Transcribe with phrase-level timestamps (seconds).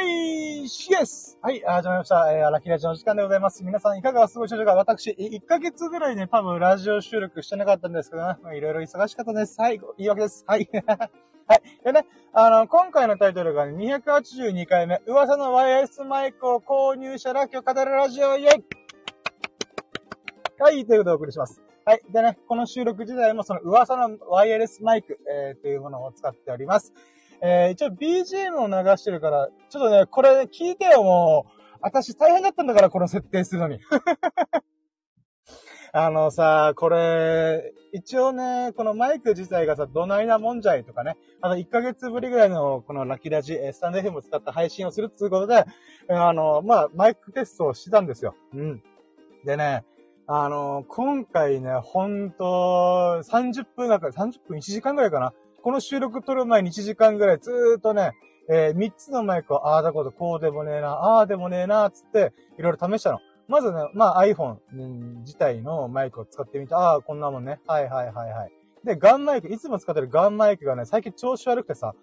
[0.00, 1.38] よいしです。
[1.42, 2.32] はい、始まりました。
[2.32, 3.64] えー、ラッキーラジオの時間でございます。
[3.64, 4.74] 皆さんいかがお過ごしでしょうか？
[4.74, 9.60] 私、1ヶ月ぐらいね、多分ラジオ収録してなかったんですけどね、いろいろ忙しかったです。
[9.60, 10.44] はい、言い訳です。
[10.46, 10.68] はい。
[11.48, 11.62] はい。
[11.84, 18.64] でね、あの、今回のタイトルが、ね、282回目、噂のワイヤレスマイクを購入したら今日語るラジオ、イェイ
[20.60, 21.60] はい、ということでお送りします。
[21.84, 22.02] はい。
[22.12, 26.92] でね、この収録自体もその噂のワイヤレスマイク、えー、というものを使っております。
[27.40, 31.50] えー、一応 BGM を流してるから、ちょっとね、これ聞いてよ、もう。
[31.80, 33.78] 私大変だったんだから、この設定するのに。
[35.92, 45.64] あのさ、これ、一応ね、このマイク自体がさ、どないなもんじゃいとかね、あの、1ヶ月ぶりぐらいの、このラキラジ、スタンド FM を使った配信をするっていうことで、
[46.10, 48.34] あの、まあ、マイクテストをしてたんですよ。
[48.52, 48.82] うん。
[49.44, 49.84] でね、
[50.26, 55.32] あの、今回ね、ほんと、30分だから、30分1時間ぐらいかな。
[55.62, 58.12] この収録撮る前に1時間ぐらいずーっとね、
[58.50, 63.18] えー、3つのマイクを、ああだことこうでもねえな、ああでもねえな、つって、いろいろ試したの。
[63.48, 64.56] まずね、まあ iPhone
[65.20, 67.60] 自体のマイクを使ってみて、ああ、こんなもんね。
[67.66, 68.52] はいはいはいはい。
[68.84, 71.94] で、ガンマイク、いつも使ってるガンマイクがね、最近調子悪くてさ、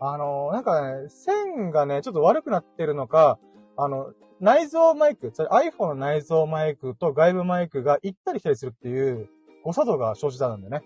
[0.00, 3.38] あのー、なんかね、線がね、ちょっと悪くなってるのか、
[3.76, 9.28] あの、内蔵マイク、それ iPhone の内蔵マイクと外部マイクが行ったり来たりするっていう
[9.62, 10.82] 誤作動が生じたんだよね。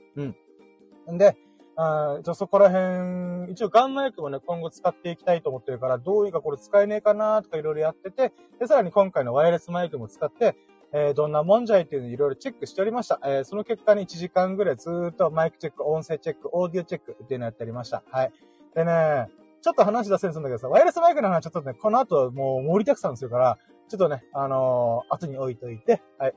[1.07, 1.15] うん。
[1.15, 1.37] んで、
[1.77, 10.57] あじゃあそこら辺、一応ガンマイクもね、今後使っていきたいと思ってるから、どういうかこれ使えねえかなとかいろいろやってて、で、さらに今回のワイヤレスマイクも使って、
[10.93, 13.21] えー、どんなもんじゃいっていうのをいろいろチェックしておりました。
[13.25, 18.03] えー、その結果に1時間ぐらいずーっとマイクチェック、音声チェック、オーディオチェックっていうのをやっておりました。
[18.11, 18.33] はい。
[18.75, 19.29] でね、
[19.61, 26.35] ちょっと話出せるんだけどさ、ワイヤレスマイクの話ちょっとね、この後もう盛りだくさんするから、ちょっとね、あのー、後に置いといて、はい。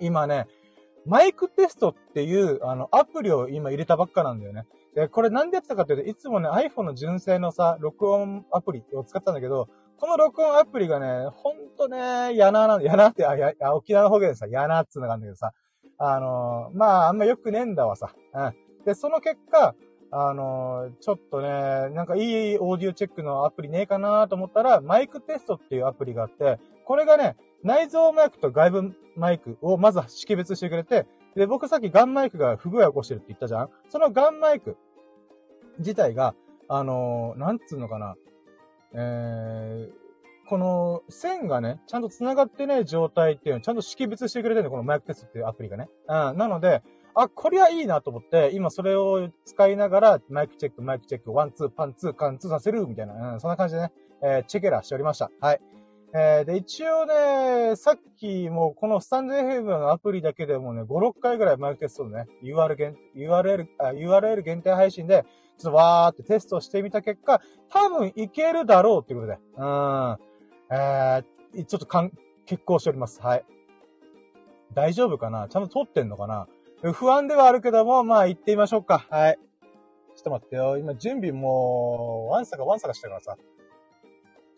[0.00, 0.46] 今ね、
[1.06, 4.66] マイクテストっていう、あの、アプリを今入れたばっかなんだよね。
[4.94, 15.52] で、これなんでやってたかっていうと、いつもね、iPhone の純正のさ、録音アプリを使ったんだけど、この録音アプリがね、ほんとね、やなな、やなって、あ、や、沖縄の方言でさ、やなっつうのがあるんだけどさ、
[15.98, 18.14] あのー、まあ、あんまよくねえんだわさ。
[18.34, 18.54] うん。
[18.84, 19.74] で、その結果、
[20.10, 21.48] あのー、ちょっとね、
[21.94, 33.68] なんかいいオーディオチェックのアプリねえかなと思ったら、マイクテストっていうアプリがあって、これがね、内蔵マイクと外部マイクをまず識別してくれて、で、僕さっきガンマイクが不具合を起こしてるって言ったじゃん？
[33.90, 34.76] そのガンマイク
[35.78, 36.34] 自体が、
[36.68, 38.14] あのー、なんつうのかな、
[38.94, 45.88] えー、この線がね、ちゃんと繋がってない状態っていうのをちゃんと識別してくれてるの、このマイクテストっていうアプリがね。
[46.08, 46.82] うん、なので、
[47.14, 53.92] あ、こりゃいいなと思って、今それを使いながら、マイクチェック、マイクチェック、 one、two、one、two、one、two させる、みたいな、うん、そんな感じでね、
[54.22, 55.30] えー、チェケラしておりました。
[55.40, 55.60] はい。
[56.18, 65.26] えー、で、一応ね、さっきもうこのスタンド FM のアプリだけでもね、5、6回ぐらいマイクテストのね、URL、URL、あ、URL 限定配信で、
[65.58, 70.16] ちょっとわーってテストしてみた結果、多分いけるだろうっていうことで、うん、
[70.74, 72.12] えー、ちょっとかん、
[72.46, 73.20] 結構しております。
[73.20, 73.44] はい。
[74.72, 75.48] 大丈夫かな？
[75.48, 76.48] ちゃんと撮ってんのかな？
[76.94, 79.06] 不安ではあるけども、まあ行ってみましょうか。
[79.10, 79.38] はい。
[80.14, 80.78] ちょっと待ってよ。
[80.78, 83.36] 今準備もう、ワンサかワンサかしたからさ。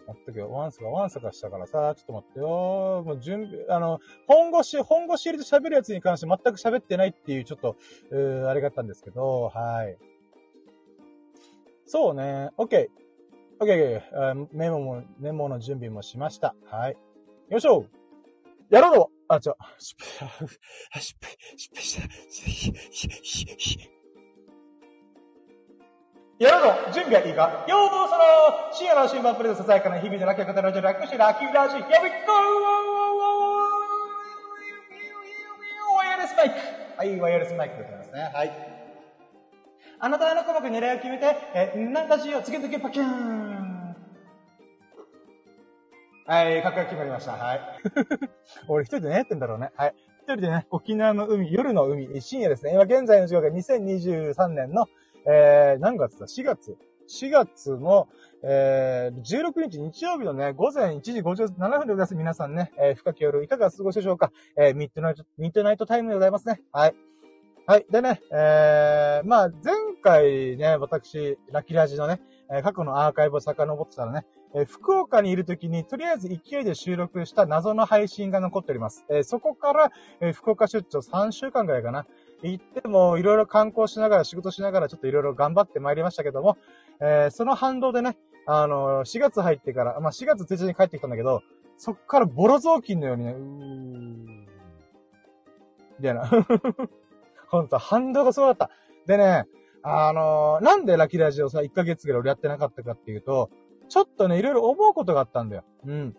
[0.09, 0.51] 待ってけよ。
[0.51, 1.95] ワンサかワンサかしたからさ。
[1.95, 3.03] ちょっと待ってよ。
[3.05, 7.77] もう準備、あの、本腰、本腰入れて喋るやつに関して全く喋ってないっていう、ちょっと、
[8.11, 9.99] うー、あれがあったんですけど、はい。
[11.87, 12.51] そうね。
[12.57, 12.89] OK。
[13.61, 14.49] OK、OK。
[14.53, 16.55] メモも、メモの準備もしました。
[16.65, 16.97] はい。
[17.51, 17.85] よいしょ
[18.71, 20.49] やろうあ、ちょ、失敗、
[21.01, 23.98] 失敗、失敗した。
[26.39, 27.65] やろうぞ準備はいいか？
[27.69, 32.33] ようどうそろ深夜の新聞プレゼントささやかな日々のラッキー方ラジオ楽してラッキーラジオ Here we go!
[35.99, 36.55] ワイヤレスマイク
[36.97, 38.31] はい、ワイヤレスマイクでございますね。
[38.35, 38.53] はい。
[40.01, 43.97] あなたの細かく狙いを決めて、えー、なんだしよ、次々パキューン
[46.27, 47.33] はい、格好決まりました。
[47.33, 47.61] はい。
[48.69, 49.71] 俺一人で何やってんだろうね。
[49.77, 49.95] はい。
[50.23, 52.73] 一人でね、沖縄の海、夜の海、深夜ですね。
[52.75, 54.87] 今現在の時刻が2023年の、
[55.27, 56.77] えー、何月だ ?4 月。
[57.09, 58.07] 4月の、
[58.43, 62.15] えー、16日日曜日のね、午前1時57分でございます。
[62.15, 64.31] 皆さんね、えー、深き夜いかが過ごしでしょうか？
[64.57, 66.61] えー、ミッドナイト、ミッドナイトタイムでございますね。
[66.71, 66.95] はい。
[67.67, 67.87] はい。
[67.91, 72.21] でね、えー、まあ、前回ね、私、ラキラジのね、
[72.63, 79.05] 過去のアーカイブを遡ってたらね、え福岡にいる時に、とりあえず勢いで収録した謎の配信が残っております。
[79.11, 82.07] えそこから、え福岡出張3週間ぐらいかな。
[82.43, 86.57] 行っても、いろいろ観光しながら、仕事しながら、ちょっといろいろ頑張ってまいりましたけども、
[87.01, 91.43] えー、その反動でね、あの、4月入ってから、まあ、4月1日に帰ってきたんだけど、
[91.77, 94.25] そっからボロ雑巾のようにね、うーん、
[95.99, 96.31] みたいな。
[97.49, 98.71] ほんと、反動がすごかった。
[99.07, 99.47] でね、
[99.83, 103.51] あのー、なんでラキラジオさ、1ヶ月ぐらい俺やってなかったかっていうと、
[103.89, 105.65] ちょっとね、いろいろ思うことがあったんだよ。
[105.87, 106.17] うん。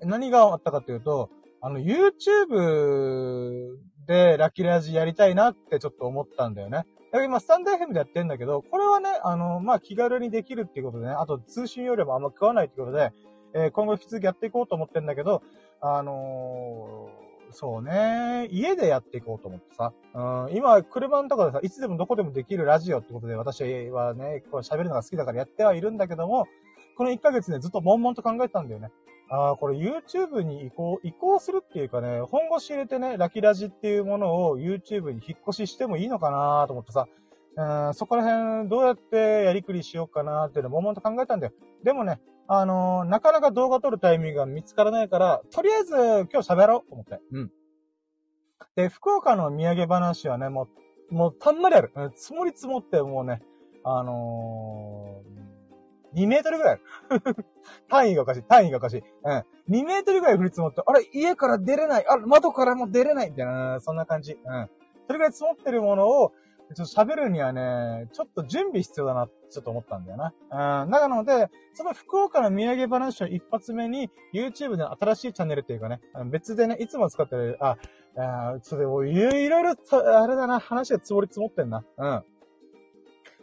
[0.00, 1.30] 何があったかというと、
[1.60, 3.76] あの、YouTube
[4.08, 6.86] でラッキーラジやりたいなってちょっと思ったんだよね。
[7.12, 13.12] だ今、スタンド FM でやってんだけど、これはね、あの、まあ、気軽にできるっていうことでね、あと通信容量もあんま食わないってことで、
[13.54, 15.42] えー、今後引き続きやっていこうと思ってんだけど、
[15.80, 26.46] あのー、そうね、家でやっていこうと思ってさ、うん、今、車のとこでさ、いつでもどこでもできるラジオってことで、私はね、こう喋るのが好きだからやってはいるんだけども、
[26.96, 28.90] この1ヶ月ね、ずっと悶々と考えてたんだよね。
[29.30, 37.06] ああ、これ YouTube に移行、移行するっていうかね、本腰入れてね、ラキラジっていうものを YouTube に引っ越ししてもいいのかなと思ってさ、
[37.56, 41.52] うん、そこら辺どうやってやりくりしようかなっていうのをもんと考えたんだよ。
[41.84, 45.94] でもね、あのー、なかなか動画撮るタイミングが見つからないから、とりあえず
[46.32, 47.20] 今日喋ろうと思って。
[47.32, 47.52] うん。
[48.76, 50.68] で、福岡の土産話はね、も
[51.10, 51.92] う、もうたんまりある。
[52.14, 53.42] 積もり積もってもうね、
[53.84, 55.37] あのー
[56.14, 56.80] 2メートルぐらい
[57.88, 58.42] 単位がおかしい。
[58.42, 59.02] 単位がおかしい。
[59.24, 59.44] うん。
[59.70, 62.06] 2メートルぐらい降り積もって、あれ、家から出れない。
[62.06, 63.30] あれ、窓からも出れない。
[63.30, 64.32] みたいな、そんな感じ。
[64.32, 64.70] うん。
[65.06, 66.32] それぐらい積もってるものを、
[66.74, 70.18] ちょっと喋るにはね、ちょっと準備必要だな、ちょっと思ったんだよ
[70.50, 70.82] な。
[70.84, 70.90] うん。
[70.90, 77.76] なので、その福岡の土産話を一発目に、YouTube で新しいチャンネルっていうかね、別でね、いつも使ってる、あ、
[78.16, 81.84] あちょっといろいろ、あれだな、話が積もり積もってんな。
[81.96, 82.24] うん。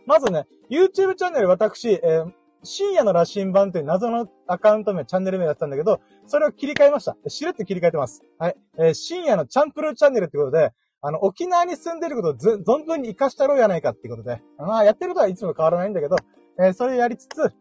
[0.06, 2.32] まずね、YouTube チャンネル私、えー
[2.66, 7.16] 深夜の羅針盤という謎のアカウント名、チャンネル名だったんだけど、それを切り替えました。
[7.28, 8.24] しれって切り替えてます。
[8.38, 8.56] はい。
[8.78, 10.72] えー、深夜のチャンプルーチャンネルってことで、
[11.02, 16.16] あの、沖縄に住んでることをず、存分に活かしたろうやないかってことで、まあ、やってることはいつも変わらないんだけど、
[16.60, 17.54] えー、それやりつつ、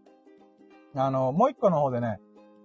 [0.94, 2.20] あの、もう一個の方でね、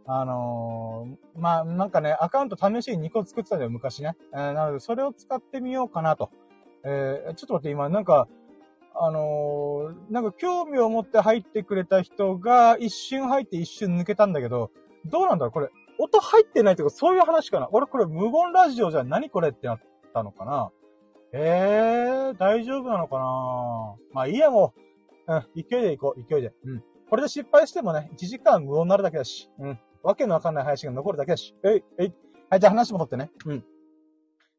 [0.05, 4.15] あのー、まあ、なんかね、アカウント試しに2個作ってたんだよ、昔ね。
[4.33, 6.31] えー、なので、それを使ってみようかなと。
[6.83, 8.27] えー、ちょっと待って、今、なんか、
[8.95, 14.71] あのー、なんか興味を持って入ってくれた人が一瞬入って一瞬抜けたんだけど、
[15.05, 19.79] どうなんだろうこれ、音入ってないとかそういう話かな俺これ無言ラジオじゃ何これってなっ
[20.13, 20.71] たのかな
[21.33, 23.23] えー、大丈夫なのかな
[24.13, 24.81] まあいいやもう。
[25.29, 26.53] うん、勢いで行こう、勢いで。
[26.65, 26.83] うん。
[27.09, 29.49] これで失敗してもね、1時間無音になるだけだし。
[29.59, 29.79] うん。
[30.01, 31.55] わけのわかんない配信が残るだけだし。
[31.63, 32.13] えい、えい。
[32.49, 33.29] はい、じゃあ話戻ってね。
[33.45, 33.63] うん。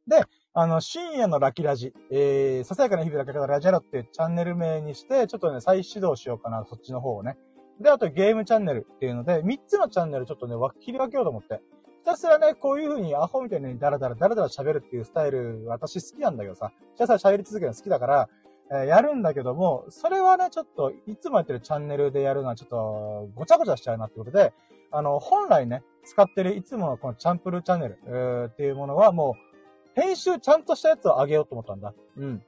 [0.06, 7.37] で、あの、深夜のラキラジ、えー、ささやかな日々だけどラジャロっていうチャンネル名にして、ちょっとね、再始動しようかな、そっちの方をね。
[7.81, 11.62] で、あとゲームチャンネルっていうので、3つのチャンネルちょっとね、わ切り分けようと思って。
[11.99, 18.29] ひたすらね、こういう風にアホみたいにダラダラダラダラ喋るっていうスタイル、私好きなんだけどさ、ひたすら喋り続けるの好きだから、
[18.73, 24.52] えー、やるんだけども、それはね、ちょっと、いつもやってるチャンネルでやるのはちょっと、ごちゃごちゃしちゃうなってことで、
[24.91, 29.50] あの、本来ね、使ってるいつものこのチャンプルチャンネル、えー、っていうものはもう、
[29.94, 31.94] 編集ちゃんとしたやつを上げようと思ったんだ。
[32.16, 32.42] うん。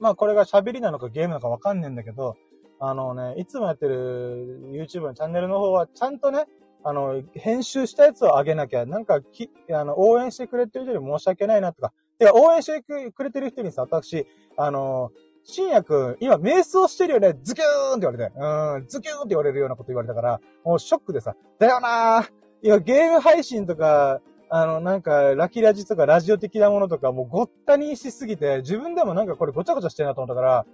[0.00, 2.36] まあこれが喋りなのかゲームなのかわかんねえんだけど、
[2.80, 6.46] あのね、いつもやってる YouTube のチャンネルの方はちゃんとね、
[6.84, 11.92] あの、編集したやつを上げなきゃ、なんかき、あの、応援してくれてる人に申し訳ないなとか。
[12.18, 14.26] てか、応援してくれてる人にさ、私、
[14.56, 15.12] あの、
[15.44, 22.30] 深夜くん、今、瞑想してるよねズキューンって言われて、うん、ズキューンって言われるようなこと言われたから、もうショックでさ、だよなー
[22.62, 24.20] 今、ゲーム配信とか、
[24.54, 30.66] あの、なんか、ラキラジとかラジオ的なものとか、もうごったにしすぎて、自分でもなんかこれごちゃごちゃしてるなと思ったか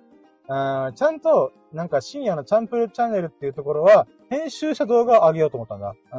[0.48, 5.94] ら、うん、ちゃんと、なんか深夜のチャンプルチャンネルっていうところは、編集した動画を上げようと思ったんだ。
[6.12, 6.18] う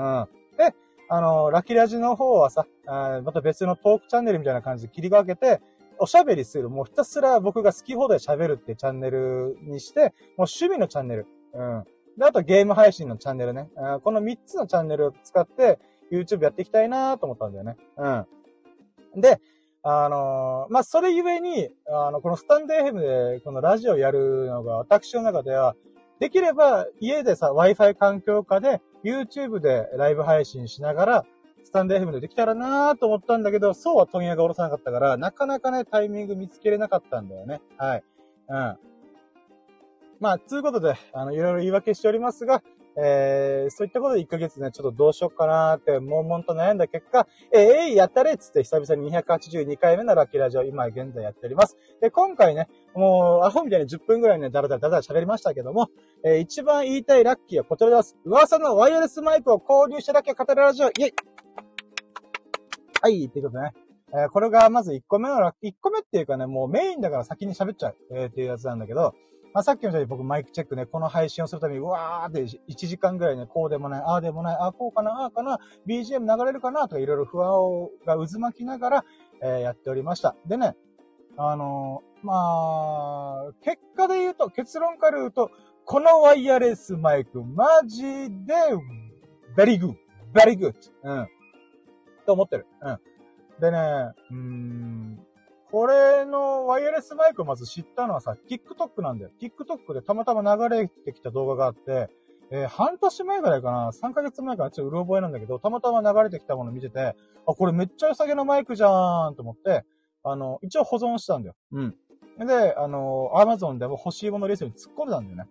[0.56, 0.58] ん。
[0.58, 0.74] で、
[1.10, 5.60] あの、ラキラジの方はさ、また別のトークチャンネルみたいな感じで切り分けて、
[5.98, 6.70] おしゃべりする。
[6.70, 10.12] もうひたすら僕が好き放題喋るってチャンネルにして、もう
[10.48, 11.28] 趣味のチャンネル。
[11.54, 11.84] うん。
[12.18, 13.70] で、あとゲーム配信のチャンネルね。
[14.06, 15.78] この3つのチャンネルを使って、
[16.12, 17.78] YouTube やっていきたいなと思ったんだよね。
[17.98, 19.22] うん。
[19.22, 19.40] で、
[19.82, 25.76] あのー、まあ、それゆえに、あの、このスタンド FM で、このラジオやるのが、私の中では、
[26.20, 31.26] できれば、家でさ、Wi-Fi 環境下で、YouTube でライブ配信しながら、
[31.64, 37.62] スタンド FM でできたらなと思ったんだけど、そうは問屋が下ろさなかったから、なかなかね、タイミング見つけれなかったんだよね。
[37.78, 38.04] はい。
[38.50, 38.78] うん。
[40.20, 42.62] まあ、つうことで、あの、いろいろ言い訳しておりますが、
[43.02, 51.78] えー、そういったことで1ヶ月ね、ちょっとどうしようかなって、悶々と悩んだ結果、えー、えい、やったれっつって久々に282回目のラッキーラジオ、今現在やっております。
[52.02, 55.88] で、今回ね、もう、アホみたいに10分くらいね、だらだらだら喋りましたけども、
[56.26, 58.18] えー、一番言いたいラッキーはこちらです。
[58.26, 61.14] 噂のワイヤレスマイクを購入しただけ語るラジオ、イェイ
[63.02, 63.72] はい、ということね。
[64.12, 69.14] えー、これがまず1個目のラッキー、1個目っていうかね、もうメインだから先に喋っちゃう、えー、っていうやつなんだけど、
[69.54, 79.06] まあ、さっきのように僕マイクチェックね、この配信をするために、うわーって1時間ぐらいね、こうでもない、ああでもない、ああこうかな、ああかな、BGM 流れるかな、とかいろいろ不安をが渦巻きながら、
[79.42, 80.36] えー、やっておりました。
[80.46, 80.76] でね、
[81.38, 82.34] あのー、ま
[83.50, 85.52] あ、結果で言うと、結論から言うと、
[85.86, 88.54] このワイヤレスマイク、マジで、
[89.58, 89.96] very good,
[90.34, 90.74] very good.
[91.04, 91.28] うん。
[92.26, 92.68] と思ってる。
[92.82, 93.00] うん。
[93.60, 93.78] でね、
[94.30, 95.20] うーん、
[95.72, 99.32] これのワイヤレスマイクをまず知ったのはさ、TikTok なんだよ。
[99.40, 102.10] TikTok でたまたま流れてきた動画があって、
[102.52, 104.72] えー、半年前ぐらいかな ?3 ヶ月前かな？
[104.72, 109.86] ちょっとうろ覚えなんだけど、たまたま流れてきたもの見てて、あ、これめっちゃ良さげなマイクじゃーんと思って、
[110.24, 111.56] あの、一応保存したんだよ。
[111.72, 111.96] うん。
[112.48, 115.46] で、あの、Amazon でも欲しいものレースに突っ込んでたんだよね。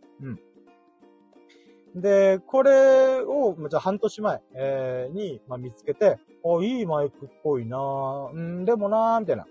[1.95, 2.01] うん。
[2.01, 8.37] で、これを、じゃあ半年前、えー、に、まあ、見つけて、あ、いいマイクっぽいなぁ。
[8.37, 9.47] んでもなぁ、みたいな。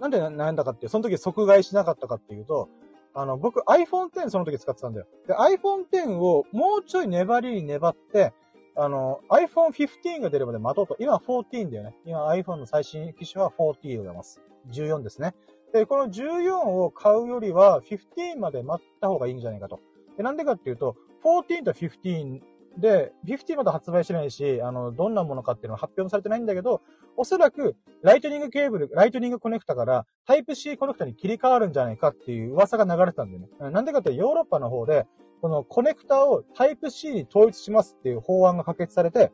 [0.00, 2.68] なんで悩んだかっていう、その時即買いしなかったかっていうと、
[3.14, 5.06] あの、僕 iPhone X その時使ってたんだよ。
[5.26, 8.32] で、iPhone X をもうちょい粘りに粘って、
[8.76, 10.96] あの、iPhone 15が出るまで待とうと。
[10.98, 11.96] 今14だよね。
[12.04, 14.40] 今 iPhone の最新機種は14でございます。
[14.70, 15.34] 14ですね。
[15.72, 19.80] で、この14を買うよりは15まで待った方がいいんじゃないかと。
[20.18, 22.42] で、なんでかっていうと、14と15
[22.76, 26.82] で、15まだ発売してないし、あの、どんなものかっていうのは発表されてないんだけど、
[27.16, 33.70] おそらく、ライトニングケーブル、ライトニングコネクタから、タイプ C コネクタに切り替わるんじゃないかっていう噂が流れてたんだよね。
[33.70, 35.06] なんでかってヨーロッパの方で、
[35.40, 39.32] このコネクタをタイプ C に統一しますっていう法案が可決されて、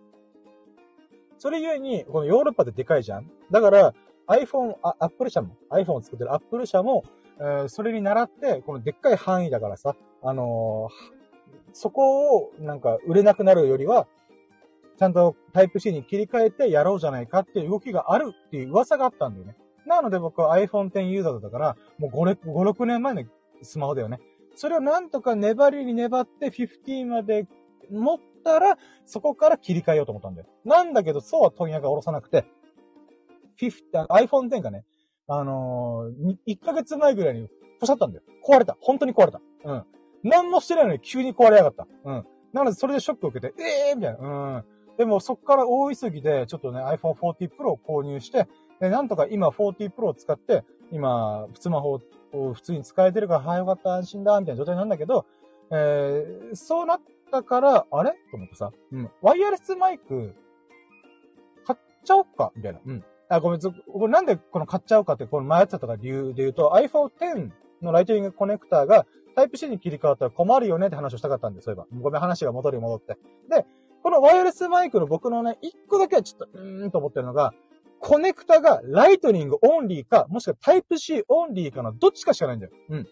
[1.38, 3.30] それゆえに、このヨーロッパででかいじゃん。
[3.50, 3.94] だから、
[4.28, 7.04] iPhone、あ、Apple 社も、iPhone を作ってる Apple 社も、
[7.38, 11.22] えー、それに倣って、このでっかい範囲だからさ、あのー
[11.72, 14.06] そこをなんか売れなくなるよりは、
[15.02, 19.56] ちゃんとタイプ C に切り替えてやろうじゃないかっていう動きがあるっていう噂があったんだよね。
[19.84, 23.24] なので僕は iPhone X ユーザーだったから、もう5、6年前の
[23.62, 24.20] スマホだよね。
[24.54, 27.48] それをなんとか粘りに粘って15まで
[27.90, 30.46] 持ったら、そこから切り替えようと思ったんだよ。
[30.64, 32.44] なんだけど、そうは問屋が下ろさなくて、
[33.60, 34.84] 50、iPhone X がね、
[35.26, 37.48] あのー、1ヶ月前ぐらいに
[37.80, 38.22] ポシャったんだよ。
[38.46, 38.76] 壊れた。
[38.80, 39.40] 本当に壊れた。
[39.64, 39.84] うん。
[40.22, 41.88] 何もしてないのに急に壊れやがった。
[42.04, 42.24] うん。
[42.52, 44.18] なので、それでショックを受けて、ええー、みたいな。
[44.20, 44.64] うん。
[44.98, 48.46] でも、そっから大急ぎで、ちょっとね、iPhone 40 Pro を購入して、
[48.80, 52.00] で、なんとか今40 Pro を使って、今、スマホ
[52.32, 55.26] を普通に使えてるから、はい、よかった、安心だ、みたいな状態なんだけど、
[55.70, 58.12] えー、そうなったから、あれ？
[58.30, 59.10] と思ってさ、うん。
[59.22, 60.34] ワイヤレスマイク、
[61.66, 62.52] 買っちゃおっか？
[62.54, 62.80] みたいな。
[62.84, 63.04] うん。
[63.30, 71.86] あ、ごめん、これなんでこの買っちゃおうかって、この迷ってたか理由で言うと、iPhone X のライトニングコネクターがタイプ C に切り替わったら困るよねって話をしたかったんで、そういえば。
[72.02, 73.16] ごめん、話が戻り戻って。
[73.48, 73.64] で、
[74.02, 77.52] このワイヤレスマイクの僕のね、一個だけはちょっと、うーんと思ってるのが、
[78.00, 82.72] コネクタがライトニングオンリーか、もしくはタイプ C オンリーかのどっちかしかないんだよ。
[82.88, 83.06] うん。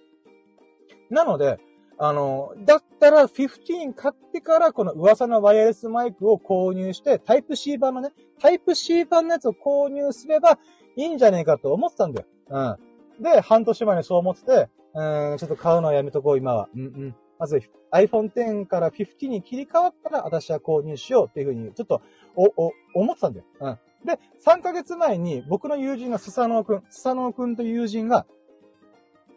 [1.10, 1.60] なので、
[1.96, 10.58] あの、だったら15買ってからこの噂のワイヤレスマイクを購入して、タイプ C 版のね、タイプ C 版のやつを購入すれば
[10.96, 12.26] いいんじゃねえかと思ってたんだよ。
[12.48, 13.22] うん。
[13.22, 16.68] で、半年前にそう思ってて、うん、ちょっと買うのはやめとこう、今は。
[16.74, 17.16] うんうん。
[17.40, 22.02] まず iPhone X から50に切り替わったら私は購入しようっていうふうに、ちょっと、
[22.36, 23.46] お、お、思ってたんだよ。
[23.60, 23.78] うん。
[24.06, 28.26] で、3ヶ月前に僕の友人がスサノオくん、スサノオくんという友人が、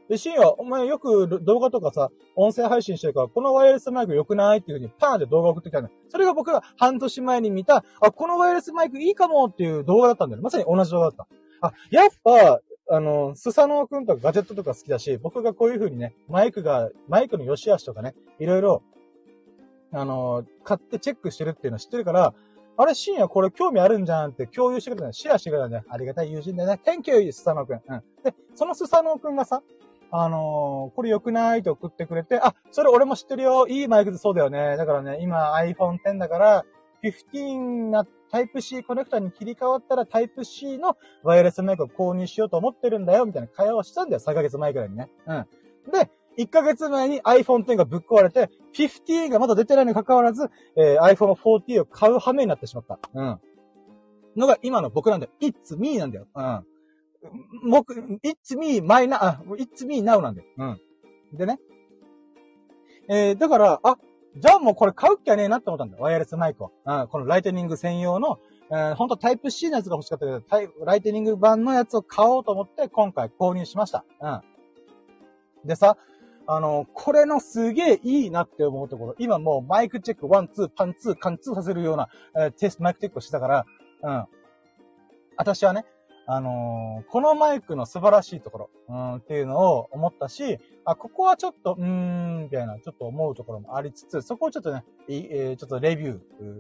[0.10, 5.96] で、シンは、お前よく動画とかさ、音声配信してるから、このワイヤレスマイク良くないっていう風にパーンって動画送ってきたんだよ。
[6.10, 10.42] それが僕が半年前に見た、あ、このワイヤレスマイクいいかもっていう動画だったんだよ。
[10.42, 11.28] まさに同じ動画だった。
[11.68, 12.60] あ、やっぱ、
[12.94, 18.84] あの、スサノオくんとかガジェットとか好きだし、僕がこういう風にね、マイクが、マイクの良し悪しとかね、いろいろ、
[19.92, 22.36] あの、買ってチェックしてるっていうの知ってるから、
[22.78, 25.14] あれ、深夜これ興味あるんじゃんって共有してくれたね。
[25.14, 25.84] シェアしてくれたね。
[25.90, 26.80] ありがたい友人だね。
[26.86, 27.82] Thank you, スサノオくん。
[27.88, 28.04] うん。
[28.24, 29.64] で、そのスサノオくんがさ、
[30.12, 33.68] あのー、これ良くないって送ってくれて、あ、それ俺も知ってるよ。
[33.68, 34.78] いいマイクでそうだよね。
[34.78, 36.66] だからね、今 iPhone X だから、
[37.04, 45.08] 15になっ、タイプ C コネクタに切り替わったらタイプ C のワイヤレスマイクを購入しようと思ってるんだよ、みたいな会話をしたんだよ、3ヶ月前くらいにね。
[45.28, 45.46] うん。
[45.92, 46.10] で、
[46.40, 52.98] 1ヶ月前に iPhone X がぶっ壊れて、15がまだ出てないにもかかわらず、えー、iPhone 40を買う羽目になってしまった。
[53.14, 53.40] うん。
[54.36, 55.32] のが今の僕なんだよ。
[55.40, 56.26] It's me なんだよ。
[56.34, 57.70] うん。
[57.70, 60.48] 僕、It's me, my now, It's me now なんだよ。
[60.58, 61.38] うん。
[61.38, 61.60] でね。
[63.10, 63.98] えー、だから、あ、
[64.36, 66.04] じゃあもうこれ買うっきゃねえなって思ったんだよ。
[66.04, 66.72] ワイヤレスマイクを。
[66.86, 68.40] うん、このライトニング専用の、
[68.72, 74.06] えー、ほんとタイプ C のやつが欲しかったけど、タイライトニング版のやつを買おうと思って今回購入しました。
[74.22, 75.68] うん。
[75.68, 75.98] でさ、
[76.46, 83.66] あの、これのすげえいいなって思うところ、今もうマイクチェック、ワン、ツー、ワンツー、ワンツーさせるような、えー、テスト、マイクチェックをしてたから、
[84.02, 84.26] うん。
[85.38, 85.86] 私はね、
[86.26, 96.20] あのー、このマイクの素晴らしいところ、うん、っていうのを思ったし、あ、ここはちょっと、うーん、みたいな、ちょっと思うところもありつつ、そこをちょっとね、えー、ちょっとレビュー、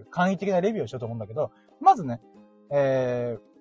[0.09, 2.21] 簡易的なレビューをしようと思うんだけど、まずね、
[2.69, 3.53] えー、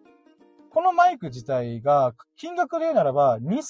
[0.73, 3.61] このマイク自体が、金額で言うならば、2、3000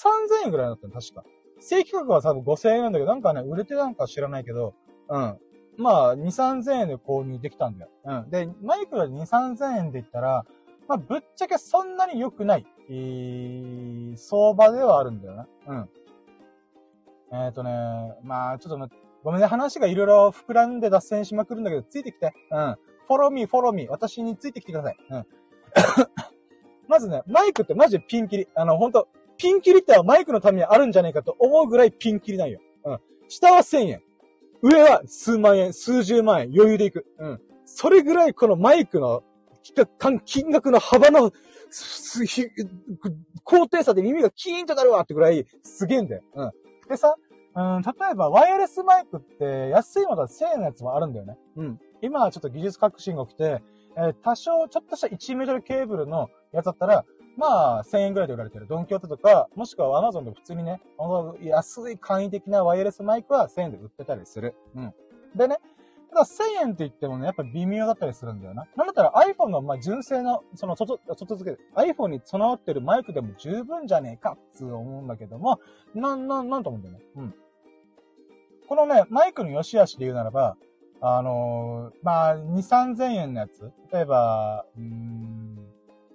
[0.46, 1.24] 円ぐらいだったの、確か。
[1.58, 4.74] 正規価格は多分5000円なんだけど、なんかね、売れてなんか知らないけど、
[5.08, 5.38] うん。
[5.78, 7.90] まあ、2、3000円で購入できたんだよ。
[8.04, 8.30] うん。
[8.30, 10.44] で、マイクが2、3000円で言ったら、
[10.88, 15.48] まあ、ぶっちゃけそんなに良くない、えー、相場ではあるんだよな。
[15.68, 15.88] うん。
[17.32, 17.70] えっ、ー、とね、
[18.22, 22.34] まあ、ちょっと、ごめんね、話がいろいろ膨らんで脱線しまくるんだけど、ついてきて。
[22.50, 22.76] うん。
[23.06, 23.90] フォローミー、フォローミー。
[23.90, 24.96] 私についてきてください。
[25.10, 25.26] うん。
[26.88, 28.48] まずね、マイクってマジでピンキリ。
[28.54, 29.08] あの、ほんと、
[29.38, 32.60] ピンキリってはマイクのためにあるんじゃないかと思うぐらいピンキリなんよ。
[32.84, 32.98] うん。
[33.28, 34.02] 下は1000円。
[34.62, 37.06] 上は数万円、数十万円、余裕でいく。
[37.18, 37.40] うん。
[37.64, 39.22] それぐらいこのマイクの
[40.24, 41.32] 金額の幅の、
[43.44, 46.22] 高低差で耳がキーンとなるわってぐらいすげえんだよ。
[46.34, 46.52] うん。
[46.88, 47.16] でさ、
[47.54, 51.36] うん、例えば、ワイヤレスマイクって、安いのだと1000円のやつもあるんだよね。
[51.56, 51.80] うん。
[52.00, 53.62] 今はちょっと技術革新が起きて、
[53.96, 57.04] えー、多少、ちょっとした1メートルケーブルのやつだったら、
[57.36, 58.66] まあ、1000円ぐらいで売られてる。
[58.66, 60.80] ドンキョーテとか、もしくは Amazon で普通にね、
[61.42, 64.54] 安い簡易的なワイヤレスマイクは1000円で売ってたりする。
[64.74, 64.94] うん。
[65.34, 65.58] でね、
[66.12, 68.66] ただ1000円って言ってもね、やっぱ微妙だったりするんだよな。
[68.76, 75.58] なんだったら iPhone の、まあ、純正の、その、外、外付け、iPhone に備わってるマイクでも十分じゃねえか、つう思うんだけども、
[75.94, 77.04] なん、なん、なんと思うんだよね。
[77.16, 77.34] うん。
[78.68, 80.56] このね、マイクの良し悪しで言うならば、
[81.00, 83.72] あのー、まあ、2、3000円のやつ。
[83.92, 85.58] 例えば、うん、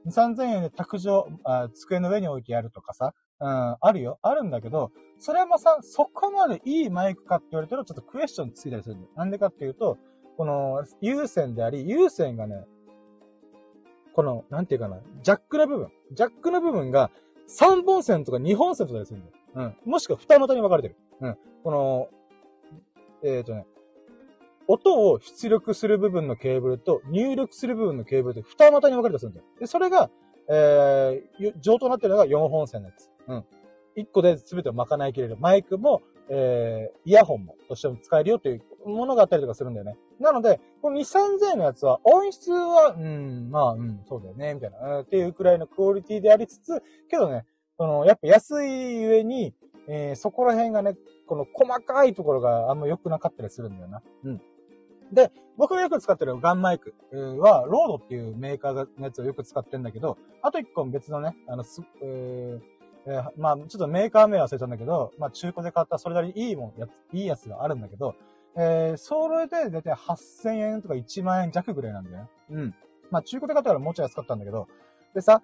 [0.05, 4.19] 2、3000円で卓上あ、机の上に置いてやるとかさ、うん、あるよ。
[4.21, 9.11] あるんだけど、それもさ、そこまでいいマイクかって言われたらちょっとクエスチョンついたりするんだよ。
[9.15, 9.97] なんでかっていうと、
[10.37, 12.65] この、有線であり、有線がね、
[14.13, 15.91] この、なんていうかな、ジャックの部分。
[16.11, 17.11] ジャックの部分が
[17.49, 19.33] 3本線とか2本線とかでするんだよ。
[19.85, 19.91] うん。
[19.91, 20.95] もしくは二股に分かれてる。
[21.21, 21.37] うん。
[21.63, 22.09] この、
[23.23, 23.65] えっ、ー、とね、
[24.67, 29.45] 音を出力する部分のケーブルと入力する部分のケーブルで二股に分かれてするんだよ。
[29.59, 30.09] で、それが、
[30.49, 33.09] えー、上等になってるのが4本線のやつ。
[33.27, 33.45] うん。
[33.97, 35.37] 1個で全てを賄いきれる。
[35.39, 39.97] マイクも、えー、イヤホンも、としても使えるよというものがあったりとかするんだよね。
[40.19, 41.01] なので、この2、
[41.53, 47.45] 3000のやつは、音質は、うん、まあ、うん、そうだよね、みたいな、うん、っていうくらいのクオリティでありつつ、けどね、
[47.77, 49.53] その、やっぱ安い上に、
[49.87, 50.95] えー、そこら辺がね、
[51.25, 54.01] この細かいところがあんま良くなかったりするんだよな。
[54.23, 54.41] うん。
[55.11, 56.93] で、僕がよく使ってるガンマイク
[57.39, 62.76] は、ロードっていうメーカーのやつをよく使ってるんだけど、あと一個別のね、あの、す、えー
[63.07, 68.15] えー、まあ、ちょっとメーカー名忘れたんだけど、まあ、中古で買ったそれなりにいいもん、やいいやつがあるんだけど、
[68.57, 72.29] えー、それでだいたい8000円とか1万円弱ぐらいなんだよね。
[72.51, 72.75] うん。
[73.09, 74.67] まあ、中古で買ったからもうちょい安かったんだけど、
[75.13, 75.41] でさ、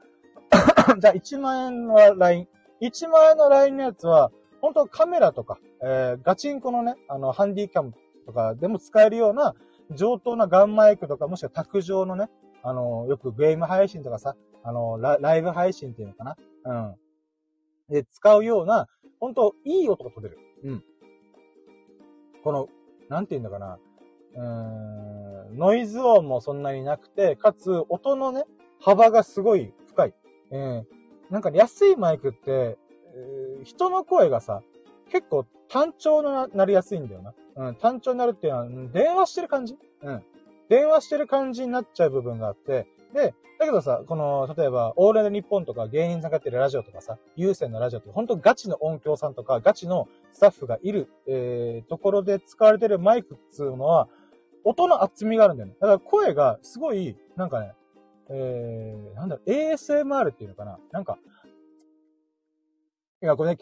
[1.00, 2.48] じゃあ1万円のライン。
[2.82, 7.94] 1万円のラインのやつは、本当カメラとか、えー、ガチンコのね、あの、ハンディキャム
[8.26, 9.56] とかでも使えるような、
[9.92, 12.30] 上等なガンマイクとか、もしくは卓上のね、
[12.64, 16.96] あの、よくゲーム配信とかさ、あの、ライブ配信っていうのかなうん。
[17.94, 18.88] で、使うような、
[19.20, 20.40] ほんと、いい音が取れる。
[20.64, 20.84] うん。
[22.44, 22.68] この、
[23.08, 23.78] なんて言うんだかな。
[24.36, 28.46] うーん、ノイズ音もそんなになくて、かつ、音のね、
[28.80, 30.14] 幅がすごい深い。
[30.52, 30.84] えー、
[31.30, 32.78] なんか安いマイクって、
[33.16, 34.64] えー、人の声がさ、
[35.12, 37.34] 結構単調になりやすいんだよな。
[37.56, 40.24] うん、単調になるっていうのは、電話してる感じうん。
[40.68, 54.08] 電話してる感じになっちゃう部分があって、で、だけどさ、この、例えば、オールナイトニッポンとか芸人さんがやってるラジオとかさ、有線のラジオって、本当ガチの音響さんとか、ガチのスタッフがいる、えー、ところで使われてるマイクっていうのは、
[54.66, 55.76] 音の厚みがあるんだよね。
[55.80, 57.74] だから声がすごい、なんかね、
[58.30, 61.18] えー、なんだろ、ASMR っていうのかななんか、
[63.22, 63.58] いや、これね、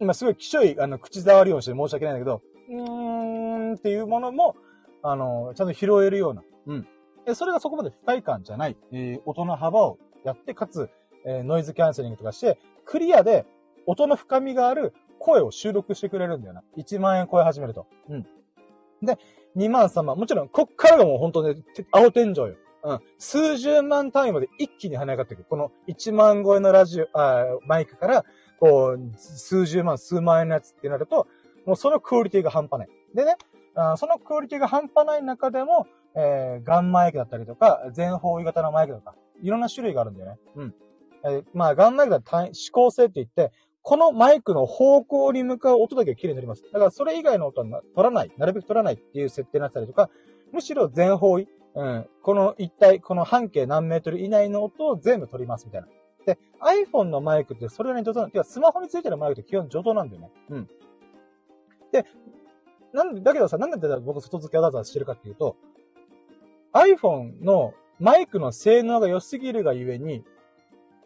[0.00, 4.56] 今すごいきしょい、あの、口触りをして申し訳ないんだけど、うーんっていうものも、
[5.02, 6.88] あの、ちゃんと拾えるような、うん。
[7.26, 10.88] え、それがそこまで不快感じゃない、えー、音の幅をやって、かつ、
[11.24, 13.46] えー、ノイズキャンセリングとかして、クリアで
[13.86, 16.62] 音の深みがある声を収録してくれるんだよな。
[16.76, 17.86] 1万円超え始めると。
[18.08, 18.26] うん。
[19.02, 19.18] で、
[19.56, 20.16] 2万3万。
[20.16, 21.56] もちろん、こっからがもう本当ね、
[21.90, 22.54] 青天井よ。
[22.84, 23.00] うん。
[23.18, 25.44] 数十万単位まで一気に跳ね上がっていく。
[25.44, 28.24] この1万超えのラジオ、あマイクから、
[28.60, 31.26] こう、数十万、数万円のやつってなると、
[31.64, 32.88] もうそのクオリティが半端ない。
[33.14, 33.36] でね、
[33.74, 40.38] あそのクオリティが半端ない中でも、えー、ガンマイクだったりとか、全方位型のマイクとか、いろんな種類があるんだよね。
[40.56, 40.74] うん。
[41.24, 43.52] えー、まあ、ガンマイクだと指向性って言って、
[43.82, 46.64] このマイクの方向に向かう音だけ綺麗になります。
[46.72, 50.10] だからそれ以外の音は取らない、なるべく取らないっていう設定になったりとか、
[50.52, 55.88] むしろ全方位、うん、この一体、この半径何メートル以内の音を全部取りますみたいな。
[56.24, 60.30] で、iPhone のマイクってそれなりに上等な、てかスマホについてるマイクって基本上等なんだよね。
[60.48, 60.70] うん。
[61.92, 62.04] で、
[62.92, 65.56] なんで、だけどさ、なんで僕外付けわざわざしてるかっていうと、
[66.76, 70.22] iPhone のマイクの性能が良すぎるがゆえに、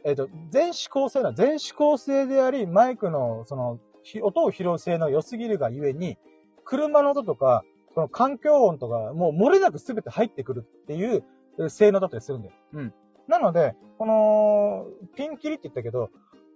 [0.04, 3.78] えっ、ー、と、全指向性な、全指向性であり、マイクの、その、
[4.22, 6.16] 音を拾う性能が良すぎるがゆえに、
[6.64, 11.24] 車の音とか、この環境音とか、もう漏れなく全て入ってくるっていう
[11.68, 12.54] 性能だったりするんだよ。
[12.72, 12.94] うん。
[13.28, 16.11] なので、この、ピンキリって言ったけど、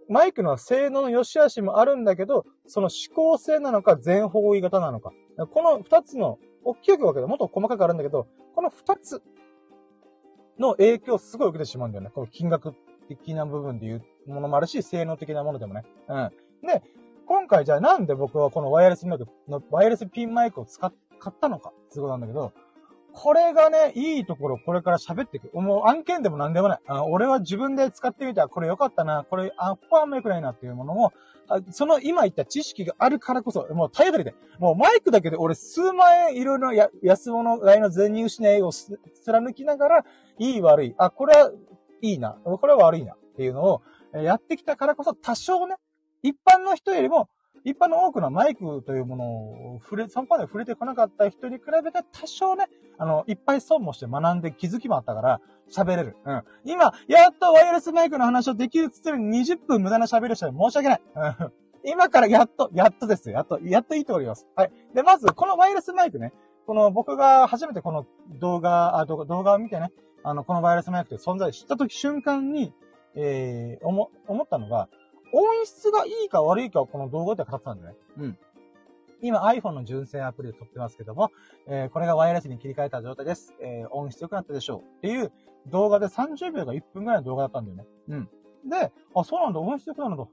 [0.08, 5.12] マイクの性能の良し悪しもあるんだけど、その指向性なのか全方位型なのか。
[5.52, 8.28] この二つの、大きく分けてもっと細かくあるんだけど、こ
[8.64, 9.22] この二つ
[10.58, 12.10] の影響をすごい受けてしまうんだよね。
[12.14, 12.72] この金額
[13.08, 15.82] 的な部分で言うものもあるし、性能的なものでもね。
[16.08, 16.30] うん。
[16.66, 16.82] で、
[17.26, 22.52] 今回じゃあなんで僕はこのワイヤレスマイクの、ワイヤレスピンマイクを使っ、買ったのか、すごいなんだけど、
[23.12, 25.54] これがね、いいところこれから喋っていく。
[25.54, 26.80] もう案件でも何でもない。
[26.86, 28.48] あ俺は自分で使ってみたら。
[28.48, 29.26] これ良かったな。
[29.28, 31.12] これ、あ、ここはあんま良くないなっていうものも、
[31.70, 34.34] その今言った知識があるからこそ、もう頼りで。
[34.58, 40.04] もうマイクだけで俺数万円いろいろや安物買いの全入しないを貫きながら、
[40.38, 40.94] いい悪い。
[40.98, 41.50] あ、これは
[42.00, 42.32] いいな。
[42.44, 43.14] これは悪いな。
[43.14, 45.76] っていうのをやってきたからこそ多少ね、
[46.22, 47.28] 一般の人よりも
[47.64, 49.24] 一般の多くのマイクというもの
[49.74, 56.16] を触れ、そこまで触れてこなかった人に比べて多少ね、あの、いっぱい損もして学んで気づきもあったから、喋れる。
[56.24, 56.42] うん。
[56.64, 61.02] 今、やっとワイヤレスマイクの話をできるつつに20分無駄な喋る人に申し訳ない。
[61.14, 61.52] うん。
[61.86, 63.30] 今からやっと、やっとです。
[63.30, 64.46] やっと、やっといいとおります。
[64.56, 64.72] はい。
[64.94, 66.32] で、まず、このワイヤレスマイクね、
[66.66, 68.06] この僕が初めてこの
[68.40, 69.90] 動画、あ動画、を見てね、
[70.22, 72.72] あの、このワイヤレスマイクという存在を知った時瞬間に、
[73.14, 74.88] えー、思、思ったのが、
[75.34, 77.96] 音質がいいか悪いかをこの動画で語ってたんだね。
[78.18, 78.38] うん。
[79.20, 81.30] 今 iPhone の純正アプリで撮ってますけども、
[81.66, 83.54] えー、これがワイヤレスに切り替えた状態です。
[83.60, 84.78] えー、音質良くなったでしょう。
[84.98, 85.32] っていう
[85.66, 87.84] 動画で30秒が1分ぐらいの動画だったんだよね。
[88.08, 88.28] うん。
[88.68, 90.26] で、あ、そうなんだ、音質良くなるんだ、へ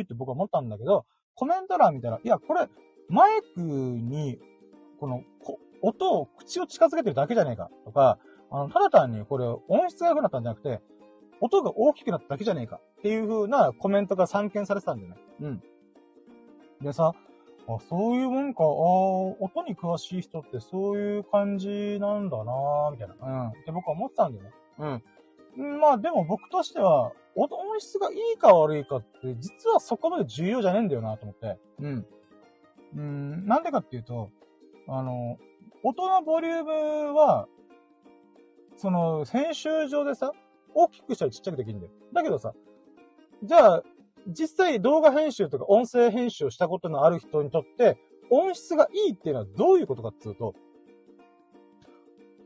[0.00, 2.68] ーって僕は思ったんだけど、コメント欄見たら、いや、これ、
[3.08, 4.38] マイクに、
[5.00, 8.18] この、こ音を、口を近づけてるだけじゃねえか、とか、
[8.50, 10.80] あの、ただ単にこれ音質が良くなったんじゃなくて、
[11.40, 15.16] 音が大きくなっただけじゃねえかっていう風なコメントが散見されてたんだよね。
[15.40, 15.62] うん。
[16.80, 17.12] でさ、
[17.66, 23.14] あ、そういうもんか、あ音に詳しい人ってそういう感じなんだなぁ、みたいな。
[23.20, 23.48] うん。
[23.48, 25.02] って僕は思ってたんだよね。
[25.56, 25.80] うん。
[25.80, 31.58] まあでも僕としては、音質がいいか悪いかって、実はそこまで重要じゃねえんだよなと思って。
[31.80, 32.06] うん。
[32.96, 34.30] うん、なんでかっていうと、
[34.86, 35.38] あの、
[35.82, 37.48] 音のボリュームは、
[38.76, 40.32] その、編集上でさ、
[40.74, 41.92] 大きくしたりちっちゃくできるんだよ。
[42.12, 42.52] だけどさ、
[43.42, 43.82] じゃあ、
[44.26, 47.98] 実際動画編集とか音声編集をしたことのある人にとって、
[48.30, 50.54] 音質がいいっていうのはどういうことかっていうと、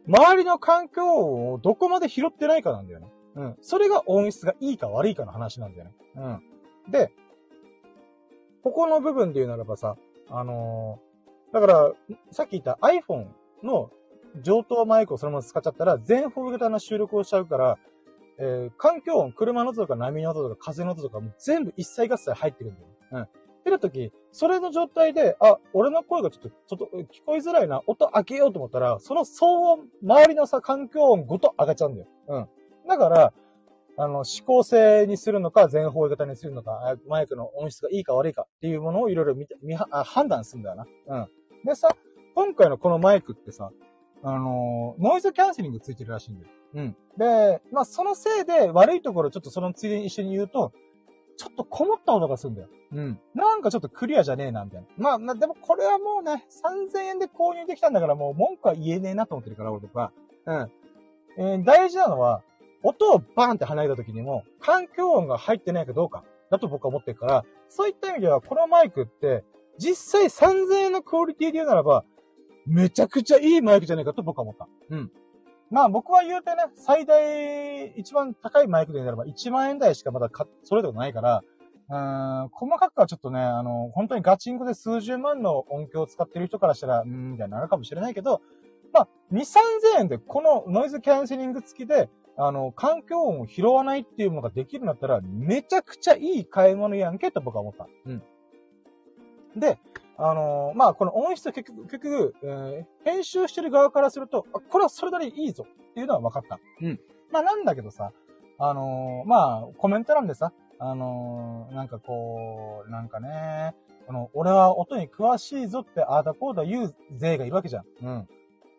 [0.08, 3.08] 周りの環境をどこまで拾ってないかなんだよね。
[3.36, 3.56] うん。
[3.60, 5.92] それが音質がいいか悪いかの話なんだよね。
[6.16, 6.90] うん。
[6.90, 7.12] で、
[8.62, 9.96] ここの部分で言うならばさ、
[10.30, 11.92] あのー、だから、
[12.32, 13.28] さっき言った iPhone
[13.62, 13.90] の
[14.42, 17.78] 上等マイクをそのまま使っちゃったら、全方型の収録をしちゃうから、
[18.38, 22.88] えー、環境音、車の音とか波の音とか風の音とかも全部一切合切入ってくるんだよ。
[23.12, 23.22] うん。
[23.22, 32.08] ってるとき、それの状態で、あ、俺の声がちょっと、ちょっと聞こえづらいな、音開けようと思ったら、その騒音、周りのさ、環境音ごと上げちゃうんだよ。
[32.28, 32.48] うん。
[32.88, 33.32] だから、
[34.00, 40.86] あの、指向性にするのか、全方位型にするのか、マイクの音質がいいか悪いかっていうものをいろいろ見て、見あ、判断するんだよな。
[41.06, 41.28] うん。
[41.64, 41.88] でさ、
[42.34, 43.70] 今回のこのマイクってさ、
[44.22, 46.50] あのー、ノイズキャンセリングついてるらしいんだよ。
[46.74, 46.96] うん。
[47.16, 50.72] で、まあ、そのせいで悪いところちょっとそのついでに一緒に言うと、
[51.36, 52.68] ちょっとこもった音がするんだよ。
[52.92, 53.20] うん。
[53.34, 54.86] なんかちょっとクリアじゃねえな、みたいな。
[54.96, 60.12] まあ、まあ、でもこれはもうね、3000円で購入できたんだからもう文句は言えねえなと思ってるから、俺とか。
[60.46, 60.70] うん。
[61.38, 62.42] えー、大事なのは、
[62.82, 69.44] 音をバーンって離れた時にも、環境音が入ってないかどうか、だと僕は思ってるから、そういった意味では、このマイクって、
[69.78, 72.04] 実際3000円のクオリティで言うならば、
[72.68, 74.68] めちゃくちゃいいマイクじゃないかと僕は思った。
[74.90, 75.10] うん。
[75.70, 81.42] まあ僕は言うてね、最大、一番高いマイクでならば1万円台しかまだか、それでもないから、
[81.90, 88.42] うーん、細かくはちょっとね、あの、本当にガチンコで数十万の音響を使ってる人からしたら、うーん、みたいになるかもしれないけど、
[88.92, 97.88] まあ、2、3000円でこのノイズキャンセリング付きで、あの、環境音を拾わないっていうものができるんだったら、めちゃくちゃいい買い物やんけと僕は思った。
[98.06, 98.22] うん。
[99.56, 99.78] で、
[100.20, 106.58] あのー、まあ、この音質結局、結局、えー、編集してる側からすると、あ、これはそれなりにいいぞっていうのは分かった。
[106.82, 107.00] うん。
[107.30, 108.10] まあ、なんだけどさ、
[108.58, 113.76] あのー、まあ、コメント欄でさ、あのー、なんかこう、なんかね、
[114.08, 117.84] この、俺は音に詳しいぞって、ああだこうだ言う勢がいるわけじゃん。
[118.02, 118.28] うん。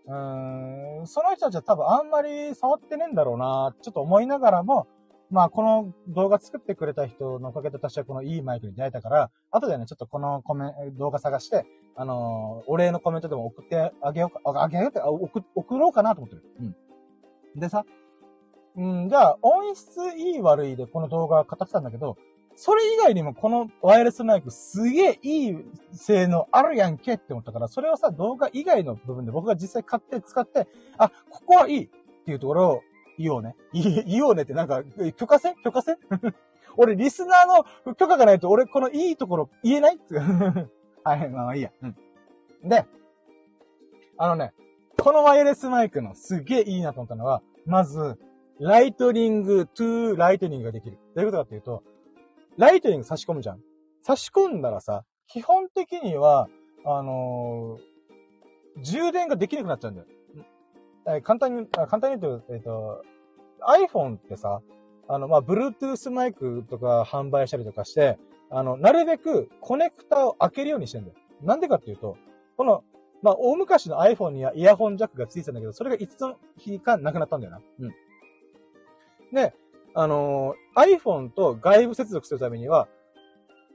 [0.08, 4.88] うーん、その人たちは多分あんまり触ってねえんだろうな、ちょっと思いながらも、
[5.32, 11.66] まあ、この動画作ってくれた人のおかげで私はこのいいマイクに出会えたから、後でね、ちょっとこのコメン、動画探して、
[11.96, 16.44] あのー、お礼のコメントでも送ってあげようか、あげようって、送、送ろうかなと思ってる。
[17.56, 17.60] うん。
[17.60, 17.86] でさ、
[18.76, 22.18] うん、じゃあ、音質いい悪いでこの動画語ってたんだけど、
[22.56, 25.58] それ以外にもこのワイヤレスマイクすげえいい
[25.94, 31.90] 性能あるやんけって思ったから、それをさ、動画以外の部分で僕が実際買って使って、あ、ここはいいっ
[32.26, 32.82] ていうところを
[33.20, 33.56] 言おうね。
[34.08, 34.82] 言おうねってなんか、
[35.18, 35.98] 許可せ許可せ
[36.78, 37.48] 俺、リスナー
[37.86, 40.00] の許可がないと俺このいいところ言えない？
[41.04, 41.72] はい、まあいいや。
[41.84, 41.96] うん。
[42.64, 42.86] で、
[44.18, 44.54] あのね、
[44.98, 48.18] このワイヤレスマイクのすげえいいなと思ったのは、まず、
[48.60, 50.98] ライトニングトゥーライトニングができる。
[51.16, 51.84] どういうことかっていうと、
[52.58, 53.62] ライトニング差し込むじゃん。
[54.02, 56.48] 差し込んだらさ、基本的には、
[56.86, 60.08] あのー、充電ができなくなっちゃうんだよ。
[61.16, 63.04] え簡単に、簡単に言うと、えっ、ー、と、
[63.62, 64.62] iPhone ってさ、
[65.08, 68.20] あの、まあ、Bluetooth マイクとか販売したりとかして、
[68.52, 71.16] あの、なるべくコネクタを開けるようにしてんだよ。
[71.42, 72.18] なんでかっていうと、
[72.58, 72.84] この、
[73.22, 77.62] まあ、大昔の iPhone にはイヤホンジャックがついてたんだけど、それがいつの日かなくなったんだよな。
[77.80, 77.90] うん。
[79.34, 79.54] で、
[79.94, 82.88] あのー、iPhone と外部接続するためには、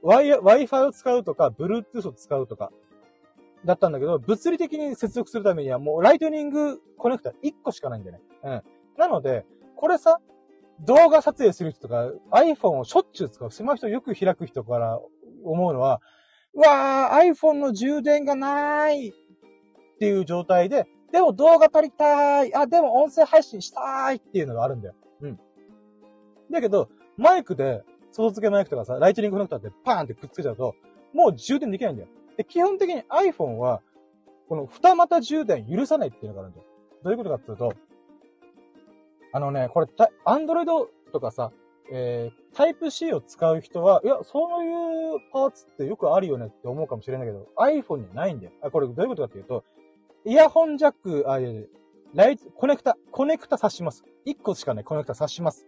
[0.05, 2.71] Wi-Fi を使うとか、Bluetooth を使うとか、
[3.65, 8.23] だったんだけど、物理的に接続するためにはもうライトニングコネクタ1個しかないんだよね。
[8.45, 8.63] うん。
[8.99, 9.45] なので、
[9.77, 10.21] これさ、
[10.81, 15.01] 動画撮影する人とか、iPhone をしょっちゅう使う、スマホよく開く人から
[15.45, 16.01] 思うのは、
[16.55, 19.13] うわー、iPhone の充電がないっ
[19.99, 24.95] ていう状態で、でも動画撮りたいあ、でも音声配信したいっていうのがあるんだよ。
[25.21, 25.41] うん。
[26.51, 30.75] だけど、マイクで、外付けマイクとかさ、ライトニングコネクタってパーンってくっつけちゃうと、
[31.13, 32.09] もう充電できないんだよ。
[32.37, 33.81] で、基本的に iPhone は、
[34.49, 36.67] この二股充電許さないっていうのがあるんだよ。
[37.03, 37.73] どういうことかっていうと、
[39.33, 39.87] あのね、これ、
[40.25, 41.53] アンドロイドとかさ、
[41.91, 48.53] えー、タイプ C を使う人は、いや、そういうパーツってよくあるよねって思うかもしれないけど、iPhone にないんだよ。
[48.63, 49.65] あ、これどういうことかっていうと、
[50.25, 51.63] イヤホンジャック、あ、いやいや、
[52.15, 54.05] ライト、コネクタ、コネクタ挿します。
[54.25, 55.67] 一個しかね、コネクタ挿します。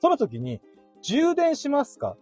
[0.00, 0.60] その時に、
[1.02, 2.16] 充電しますか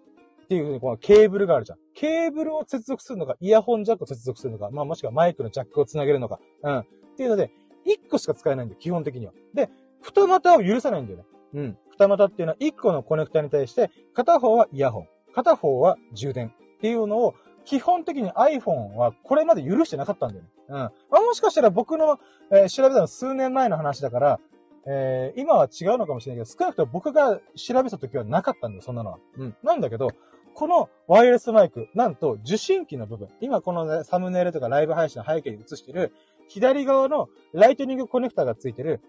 [0.47, 1.79] っていうふうに、このケーブルがあるじゃん。
[1.93, 6.79] ケーブルを接続するのか、イヤホンジャックを接続するのか、まあもしくはマイクのジャックをつなげるのか、うん。
[6.79, 6.85] っ
[7.17, 7.51] ていうので、
[7.85, 9.33] 一個しか使えないんだよ、基本的には。
[9.55, 9.69] で、
[10.01, 11.25] 二股を許さないんだよね。
[11.55, 11.79] うん。
[11.91, 20.49] 二股っていうのは一個のコネクタに対して、片方はイヤホン、片方は充電っていうのを、基本的に iPhone はこれまで許してなかったんだよね。
[20.69, 20.75] うん。
[20.77, 22.21] まあ、もしかしたら僕の、
[22.53, 24.41] えー、調べたの数年前の話だから、
[24.89, 29.19] えー、今は違うのかもしれないけど、少なくとも僕が調べた時はなかったんだよ、そんなのは。
[29.37, 29.57] うん。
[29.65, 30.11] なんだけど、
[30.57, 36.15] このワイヤレスマイク、なんと受信機の部分、今この、ね、サムネイルとかライブ配信の背景に映してる、
[36.49, 39.03] 左側のライトニングコネクタがついてる、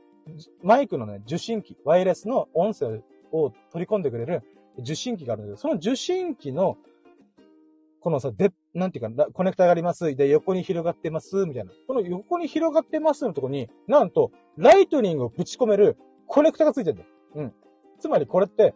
[0.62, 4.44] マイクのね、受信機、ワイヤレスの音声を取り込んでくれる
[4.78, 6.76] 受信機があるんだけど、その受信機の、
[8.02, 10.18] このさ、で、なんていうか、コネクタがあります。
[10.18, 11.46] で、横に広がってます。
[11.46, 11.72] みたいな。
[11.88, 17.10] この横に広がってますのとこに、なんと、ライトニングをぶち込めるコネクタがついてるんだよ。
[17.36, 17.54] うん。
[18.00, 18.76] つまりこれって、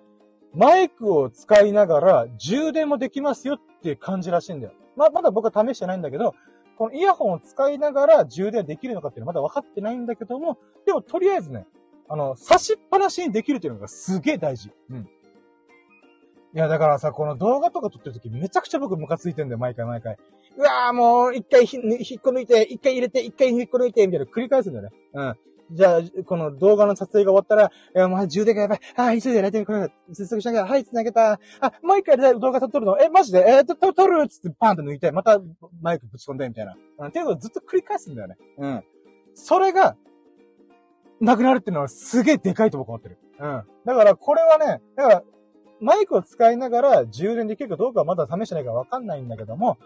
[0.54, 4.74] マイクを使いながら充電もできますよっていう感じらしいんだよ。
[4.96, 6.36] まあ、まだ僕は試してないんだけど、
[6.78, 11.68] このイヤホンを使いながら充電できるのかっていうのはまだ分かってないんだけども、でもとりあえずね、
[12.10, 14.72] あの、差しっぱなしにできるっていうのがすげえ大事。
[14.90, 15.10] うん。
[16.54, 20.18] いや、だからさ、この動画とか撮ってるときめちゃくちゃ僕ムカついてんだよ、毎回毎回。
[20.58, 24.92] うわーもう、一回ひ、引っこ抜いて、一回入れて、一回引っこ抜いて、みたいな繰り返すんだよね。
[25.14, 25.36] うん。
[25.72, 28.80] じゃあ、この動画の撮影が終わったら、いや、もう充電がやばい。
[28.96, 30.66] あ、急いでライトニングこれ、接続しなきゃ。
[30.66, 31.40] はい、繋げた。
[31.60, 33.00] あ、もう一回動画撮るの？
[33.02, 33.46] え、マジで？
[33.48, 34.28] えー、と、と撮る？
[34.28, 35.40] つってパンと抜いて、また
[35.82, 36.76] マイクぶち込んで、みたいな。
[37.00, 38.38] うん、っていうのをずっと繰り返すんだよね。
[38.58, 38.84] うん。
[39.34, 39.96] それが、
[41.20, 43.18] なくなるっていうのはすげえでかいと僕思ってる。
[43.40, 43.64] うん。
[43.86, 45.24] だから、これはね、だから、
[45.80, 49.78] マイクを使いながら充電できるかどうかはまだ試してないからわかんないんだけども、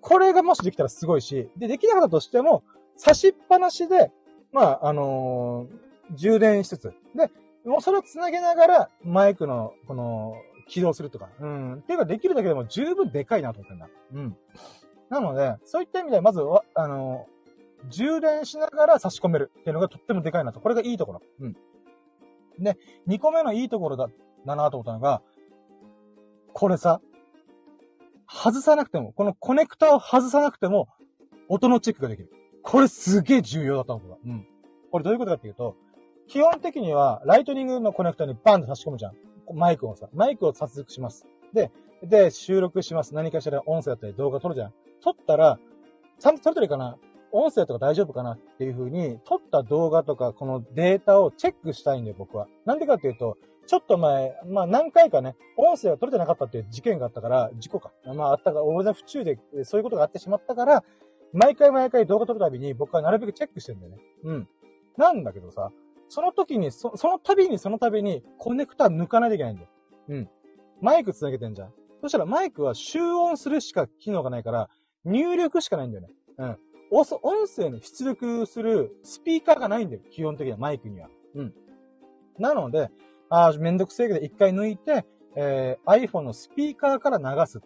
[0.00, 2.64] これがもしできたらすごいし、で、できなかったとしても、
[2.96, 4.10] 差しっぱなしで、
[4.52, 7.30] まあ、あのー、充電しつつ、で、
[7.64, 10.34] もうそれを繋げながら、マイクの、この、
[10.68, 11.74] 起動するとか、うん。
[11.74, 13.88] っていうか、できるだけでも十分でかいなと思ってんだ。
[14.14, 14.36] うん。
[15.10, 20.60] なので、そういった意味で、まずは、あのー、充電しながら差し込めるっていうのがとってもでかいなと。
[20.60, 21.22] これがいいところ。
[21.40, 21.56] うん。
[22.58, 24.08] で、2個目のいいところだ、
[24.46, 25.22] だなと思ったのが、
[26.52, 27.00] これさ、
[28.28, 30.88] 外さなくても、このコネクタを外さなくても、
[31.48, 32.32] 音のチェックができる。
[32.62, 34.16] これすげえ重要だったのか。
[34.24, 34.46] うん。
[34.90, 35.76] これどういうことかっていうと、
[36.28, 39.14] 基本的には、ライトニングのコネクタにバンと差し込むじゃん。
[39.52, 41.26] マイクをさ、マイクを接続します。
[41.52, 41.70] で、
[42.02, 43.14] で、収録します。
[43.14, 44.72] 何かしら音声だったり動画撮るじゃん。
[45.02, 45.58] 撮ったら、
[46.18, 46.96] ちゃんと撮れてるかな？
[47.32, 52.46] 音声とか大丈夫かなっていう風に、撮った動画とか、このデータをチェックしたいんだよ、僕は。
[52.64, 57.92] なんでかっていうと、ちょっと前、まあ何回かね、音声が取れてなかったっていう事件があったから、事故か。
[58.04, 60.84] まああったか俺の不注意でそういうことがあってしまったから、
[61.32, 64.02] 毎回毎回動画撮るたびに僕はなるべくチェックしてるんだよね。
[64.24, 64.48] うん。
[64.96, 65.70] なんだけどさ、
[66.08, 69.68] その時に、そその度にその度にコネクタ抜かないといけないんだよ。
[70.08, 70.30] うん。
[70.80, 71.72] マイク繋げてんじゃん。
[72.02, 74.68] そしたらマイクは集音するしか機能がないから、
[75.04, 76.14] 入力しかないんだよね。
[76.38, 76.58] うん。
[76.90, 77.06] 音
[77.46, 80.02] 声の出力するスピーカーがないんだよ。
[80.10, 81.08] 基本的には、マイクには。
[81.34, 81.54] うん。
[82.38, 82.90] なので、
[83.30, 87.60] あめんどくせえけど一回抜いて、えー、iPhone のスピーカーから流す。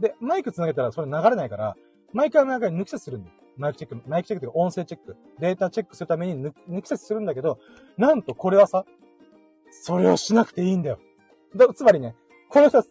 [0.00, 1.76] で、マイク繋げたらそれ流れないから、
[2.14, 3.36] 毎回毎回抜き差しするんだよ。
[3.56, 7.58] マイクチェック、マイクチェックというか音声チェック、データチェックするために抜き差しするんだけど、
[7.98, 8.84] なんとこれはさ、
[9.70, 10.98] それをしなくていいんだよ。
[11.54, 12.14] だつまりね、
[12.48, 12.84] これさ、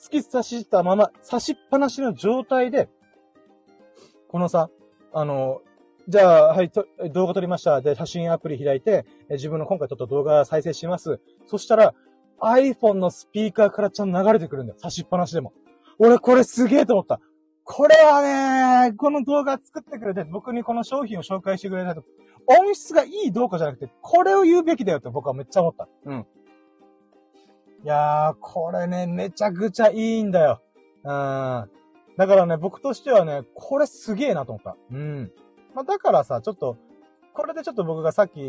[0.00, 2.88] 突き刺したまま、刺しっぱなしの状態で、
[4.28, 4.70] このさ、
[5.12, 5.60] あの、
[6.08, 6.70] じゃあ、はい、
[7.12, 7.80] 動画撮りました。
[7.80, 11.20] で、写真アプリ開いて、自分の今回撮った動画再生します。
[11.46, 11.94] そしたら、
[12.40, 14.78] iPhone のスピーカーからちゃん流れてくるんだよ。
[14.80, 15.52] 刺しっぱなしでも。
[15.98, 17.20] 俺これすげえと思った。
[17.72, 22.02] これはね、この動画作ってくれて、僕にこの商品を紹介してくれたと、
[22.46, 25.88] 音質がいいどうかじゃなくて、これを言うべきだよって僕はめっちゃ思った。
[26.04, 26.26] うん。
[27.84, 30.60] いやー、これね、めちゃくちゃいいんだよ。
[31.04, 31.08] うん。
[31.08, 31.70] だ
[32.26, 34.76] からね、僕としてはね、これすげえなと思った。
[34.90, 35.30] うん。
[35.72, 36.76] まあ、だからさ、ちょっと、
[37.34, 38.40] これでちょっと僕がさっき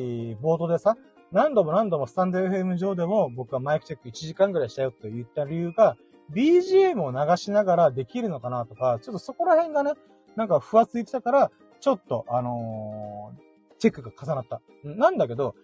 [0.42, 0.98] 冒頭でさ、
[1.32, 5.96] 何度も何度もスタンド FM 上でも僕はマイクチェック1時間ぐらいしたよと言った理由が、
[6.34, 9.94] BGM を流しながらできるのかなとか、ちょっとそこら辺がね、
[10.36, 14.62] なんかふわついてたから、ちょっと、あのー、チェックが重なった。
[14.84, 15.56] なんだけど、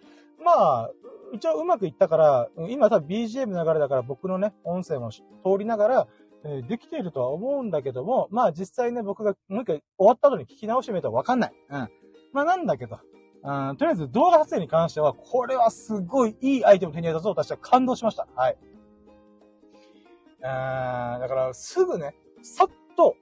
[0.43, 0.51] ま
[0.85, 0.91] あ、
[1.33, 5.21] 一応うまくいったから、今多分 BGM 流れだから僕のね、音声も通
[5.59, 6.07] りながら、
[6.43, 11.53] え、できているとは思うんだけども、まあ実際ね、僕がもう一回終わった後に聞き直してみるとわかんない。
[11.69, 11.89] うん。
[12.33, 12.99] まあなんだけど、
[13.43, 18.27] うん、とりあえず動画撮影に関しては、これはすごいいいアイテム手に入れたぞ、私は感動しました。
[18.35, 18.57] はい。
[20.43, 23.15] あだからすぐね、さっと、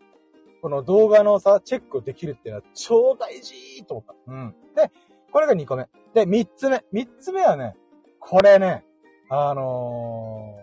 [0.61, 4.31] この動画のさ、チェックできるっていうのは超大事と思った。
[4.31, 4.55] うん。
[4.75, 4.91] で、
[5.31, 5.87] これが2個目。
[6.13, 6.83] で、3つ目。
[6.93, 7.75] 3つ目はね、
[8.19, 8.83] これね、
[9.29, 10.57] あの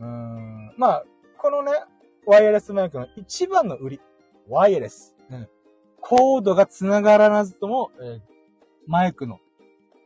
[0.00, 1.04] ー、うーん、まあ、
[1.38, 1.72] このね、
[2.26, 4.00] ワイヤレスマイクの一番の売り。
[4.48, 5.14] ワイヤレス。
[5.30, 5.48] うん。
[6.00, 8.20] コードが繋がらなずとも、えー、
[8.86, 9.40] マイクの、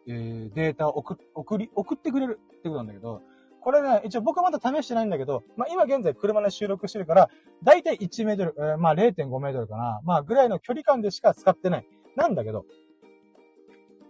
[0.06, 3.20] えー、データを送、送り、送ってくれるってことなんだけど、
[3.60, 7.30] これね、一応僕まだ試してないんだけど、まあ、今現在車で収録してるから、
[7.62, 10.00] だいたい1メートル、えー、まあ、0.5メートルかな。
[10.04, 11.86] まあ、ぐらいの距離感でしか使ってない。
[12.16, 12.64] なんだけど、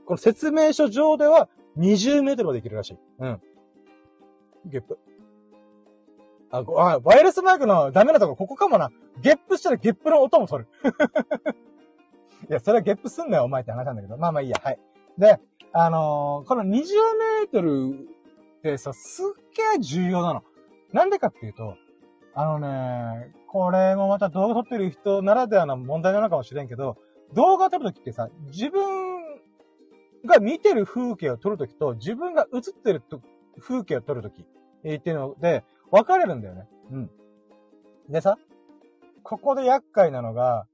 [0.06, 2.98] この説明書上では20メートルまでいけるらしい。
[3.18, 3.40] うん。
[4.66, 4.98] ゲップ。
[6.50, 8.90] あ、あ、ワイヤレスマイクのダメなとこここかもな。
[9.20, 10.70] ゲップしたらゲップの音も取る。
[12.48, 14.16] いや、それはゲップすんなよ、お前って話なんだけど。
[14.16, 14.78] まあまあいいや、はい。
[15.18, 15.38] で、
[15.72, 18.08] あのー、この20メートル
[18.58, 20.42] ってさ、すっげえ重要なの。
[20.92, 21.76] なんでかっていうと、
[22.34, 26.96] あのね、これもまた動画撮ってる人ならではの問題なのかもしれんけど、
[27.34, 28.82] 動画撮るときってさ、自分
[30.24, 33.02] が見てる風景を撮るときと、自分が映ってる
[33.60, 34.44] 風景を撮るとき、
[34.84, 36.68] えー、っていうので、分かれるんだよね。
[36.90, 37.10] うん。
[38.08, 38.38] でさ、
[39.22, 40.66] ここで厄介なのが、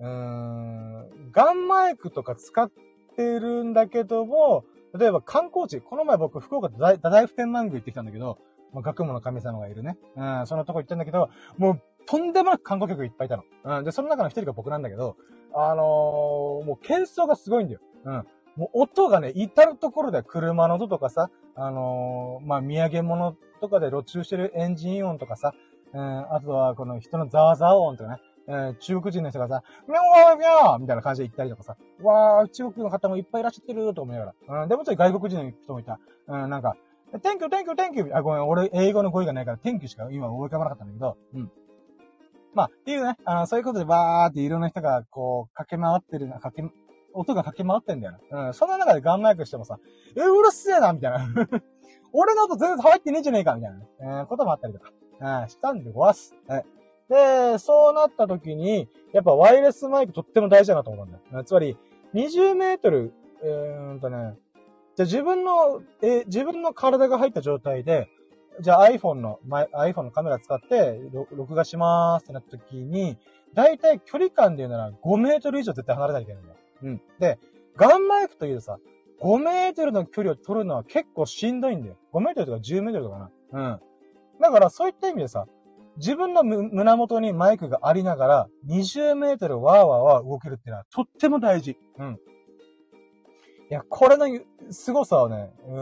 [0.00, 2.70] うーん、ガンマイクとか使っ
[3.16, 4.64] てるんだけども、
[4.96, 8.38] 例えば観光地、この前僕福岡大大福天満宮行ってきたんだけど、
[8.72, 9.96] まあ、学問の神様がいるね。
[10.16, 13.44] うん、そのとこ行ったんだけど、もうとんでもなく観光客いっぱいいたの。
[13.64, 15.16] うん、で、その中の一人が僕なんだけど、
[15.54, 17.80] あのー、もう喧騒がすごいんだよ。
[18.04, 18.26] うん。
[18.56, 25.52] もう音がね、至るところで車の音とかさ、あのー、まあ、土産物とかで路中してるエンジン音とかさ、
[25.92, 34.62] うん、あとはこの人のザーザー音とかね、えー、中国人の人がさ、ミャーミャーみたいな感じで言ったりとかさ、わー、中国の方もいっぱいいらっしゃってると思いながら。
[34.62, 36.00] うん、でもちろん外国人の人もいた。
[36.28, 36.74] うん、なんか、
[37.12, 38.14] Thank you, thank you, thank you!
[38.14, 41.50] あ、ごめん、俺、英語の語彙がないから、Thank you しか今思い浮かばなかったんだけど、うん。
[42.54, 46.74] まあ、っていうね、あの、そういうことでバーっていろんな人が、こう、駆け回ってるな、駆け、
[47.14, 48.46] 音が駆け回ってんだよな。
[48.48, 48.54] うん。
[48.54, 49.78] その中でガンマイクしてもさ、
[50.16, 51.18] え、うるせえなみたいな。
[52.12, 53.88] 俺の音全然入ってねえじゃねえかみたいなね。
[54.00, 54.92] えー、こともあったりとか。
[55.20, 56.34] うん、したんでごわす。
[56.46, 56.64] はい。
[57.08, 61.44] で、そうなった時に、やっぱワイヤレスマイクとっても大事だなと思うんだよ。
[61.44, 61.76] つまり、
[62.14, 64.36] 20メートル、えーとね、
[64.96, 68.08] じゃ自分の、え自分の体が入った状態で、
[68.60, 71.00] じゃあ iPhone の、iPhone のカメラ使って
[71.30, 73.16] 録画しまーすってなった時に、
[73.54, 76.58] だいたい距離感で言うなら5メートル以上絶対離れないといけないんだよ。
[76.82, 77.02] うん。
[77.18, 77.38] で、
[77.76, 78.78] ガンマイクというとさ、
[79.20, 81.96] 5メートルの距離を取るのは結構しんどいんだよ。
[82.12, 83.30] 5メートルとか10メートルとかな。
[83.52, 83.80] うん。
[84.40, 85.46] だからそういった意味でさ、
[85.98, 91.76] 自分の胸元にマイクがありながら、20メートルわーわーわー動けるっていうのはとっても大事。
[91.98, 92.18] うん。
[93.70, 94.26] いや、これの
[94.70, 95.72] 凄さはね、う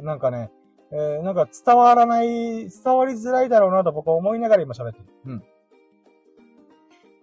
[0.00, 0.50] ーなんかね、
[0.92, 2.28] えー、なんか伝わらない、
[2.68, 5.06] 伝わりづらいだろうなと僕は思いながら今喋ってる。
[5.26, 5.44] うん。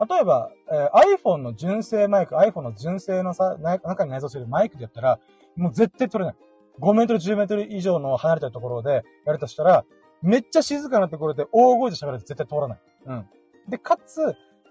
[0.09, 5.19] 例えば、えー、iPhone の純正マイク、iPhone の純正のさ、中に内蔵してるマイクでやったら、
[5.55, 6.35] もう絶対取れない。
[6.79, 9.85] 5メートル、10メートル以上の離れたところでやるとしたら、
[10.21, 12.79] めっちゃ静かなところで大声で喋られて絶対通らない。
[13.05, 13.25] うん。
[13.69, 14.21] で、かつ、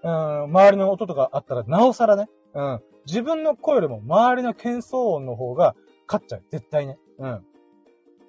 [0.03, 2.81] うん、周りの音とかあったらなおさらね、うん。
[3.05, 5.75] 自分の声よりも周りの喧騒音の方が
[6.07, 6.43] 勝っちゃう。
[6.49, 6.97] 絶対ね。
[7.19, 7.45] うん。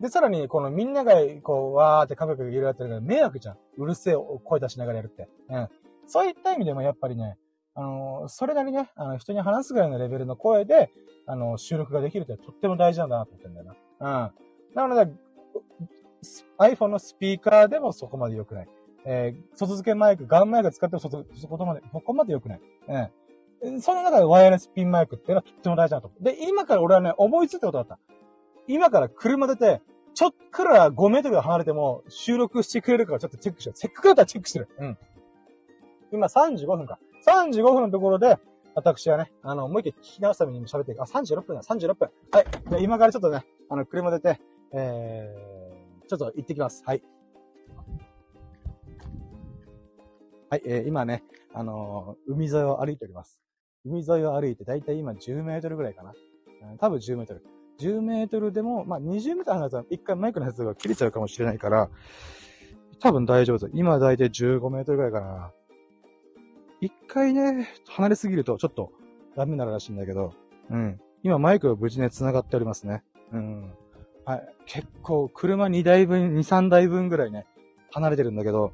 [0.00, 3.56] で、さらに、このみんなが、こう、わーってカクカク言うやってるから迷惑じゃん。
[3.76, 5.28] うるせえ声出しながらやるって。
[5.48, 5.68] うん。
[6.06, 7.38] そういった意味でもやっぱりね、
[7.74, 10.90] あのー、それなりね、あの、人に話すぐらいのレベルの声で、
[11.26, 14.30] あのー、収録ができるってとっても大事なんだなと思ってんだよな。
[14.74, 14.88] うん。
[14.88, 15.12] なので、
[16.58, 18.68] iPhone のスピーカーでもそこまで良くない。
[19.04, 22.60] えー、外付けマイク、ガンマイク使ってもそ、そこまで、そこまで良くない。
[23.62, 23.80] うん。
[23.80, 26.24] その中でワイヤレスピンマイクっていうのはとっても大事だと思う。
[26.24, 27.98] で、今から俺はね、思いついたことだった。
[28.68, 29.80] 今から車出て、
[30.14, 33.78] ちょっくら5メートル離れても収録してくれるからちょっとチェックしよう。
[33.78, 34.68] せっかくだったらチェックしてる。
[34.78, 34.98] うん。
[36.12, 36.98] 今35分か。
[37.26, 38.36] 35分のところで、
[38.74, 41.02] 私はね、あの、もう一回聞き直すために喋ってる。
[41.02, 42.10] あ、36分だ、36分。
[42.30, 42.46] はい。
[42.70, 44.40] じゃ今からちょっとね、あの、車出て、
[44.72, 45.51] えー、
[46.08, 46.82] ちょっと行ってきます。
[46.86, 47.02] はい。
[50.50, 51.22] はい、えー、今ね、
[51.54, 53.40] あのー、海沿いを歩いております。
[53.84, 56.12] 海沿いを歩いて、だいたい今10メートルぐらいかな。
[56.70, 57.44] うん、多分10メートル。
[57.80, 61.88] 10メートルでも、まあ、20メートル離れたら一回マイクのやつが切れちゃうかもしれないから、
[63.00, 63.72] 多分大丈夫です。
[63.74, 65.52] 今だいたい15メートルぐらいかな。
[66.80, 68.92] 一回ね、離れすぎるとちょっと
[69.36, 70.34] ダメになるらしいんだけど、
[70.70, 71.00] うん。
[71.22, 73.02] 今マイクが無事ね、繋がっておりますね。
[73.32, 73.72] うん。
[74.24, 74.54] はい。
[74.66, 77.46] 結構、車2台分、2、3台分ぐらいね、
[77.90, 78.72] 離れてるんだけど、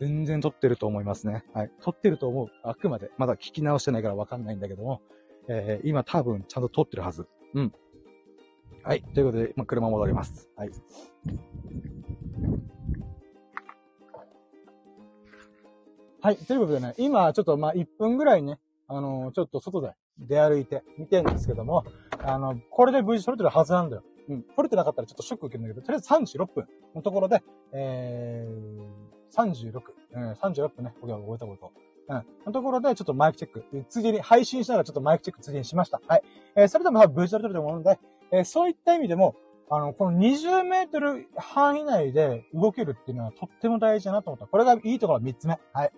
[0.00, 1.44] 全然撮ってると思いますね。
[1.54, 1.70] はい。
[1.80, 2.48] 撮ってると思う。
[2.64, 3.10] あくまで。
[3.18, 5.00] まだ聞き直してないからわかんないんだけども、
[5.48, 7.28] えー、今多分ちゃんと撮ってるはず。
[7.54, 7.72] うん。
[8.82, 9.02] はい。
[9.14, 10.48] ということで、まあ、車戻ります。
[10.56, 10.70] はい。
[16.20, 16.36] はい。
[16.36, 18.58] ということでね、今、ちょっと、ま、1分ぐらいね、
[18.88, 21.84] あのー、ちょっと外で出歩いて見てるんですけども、
[22.24, 24.02] あの、これで無事撮れてるはずなんだよ。
[24.28, 24.42] うん。
[24.42, 27.42] 撮れてなかったらちょっとショック受けるんだけど、とりあえず36分のところで、
[27.72, 29.80] えー、36、
[30.14, 31.72] うん、36分ね、僕は覚えたこと。
[32.08, 32.26] うん。
[32.46, 33.64] のところで、ちょっとマイクチェック。
[33.88, 36.00] ついでに配信しながらちょっとマイクチェックついでにしました。
[36.06, 36.22] はい。
[36.56, 37.98] えー、それでも無事撮れてると思うので、
[38.32, 39.36] えー、そういった意味でも、
[39.70, 44.46] あの、この20メートル範囲内で動けるっていうのはとっても大事だなと思った。
[44.46, 45.58] これがいいところ3つ目。
[45.72, 45.92] はい。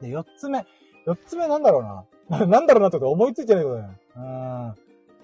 [0.00, 0.66] で、4つ目。
[1.06, 2.04] 4つ目なんだろうな。
[2.46, 3.98] なんだろうなとか思いついてないことだよね。
[4.16, 4.74] うん。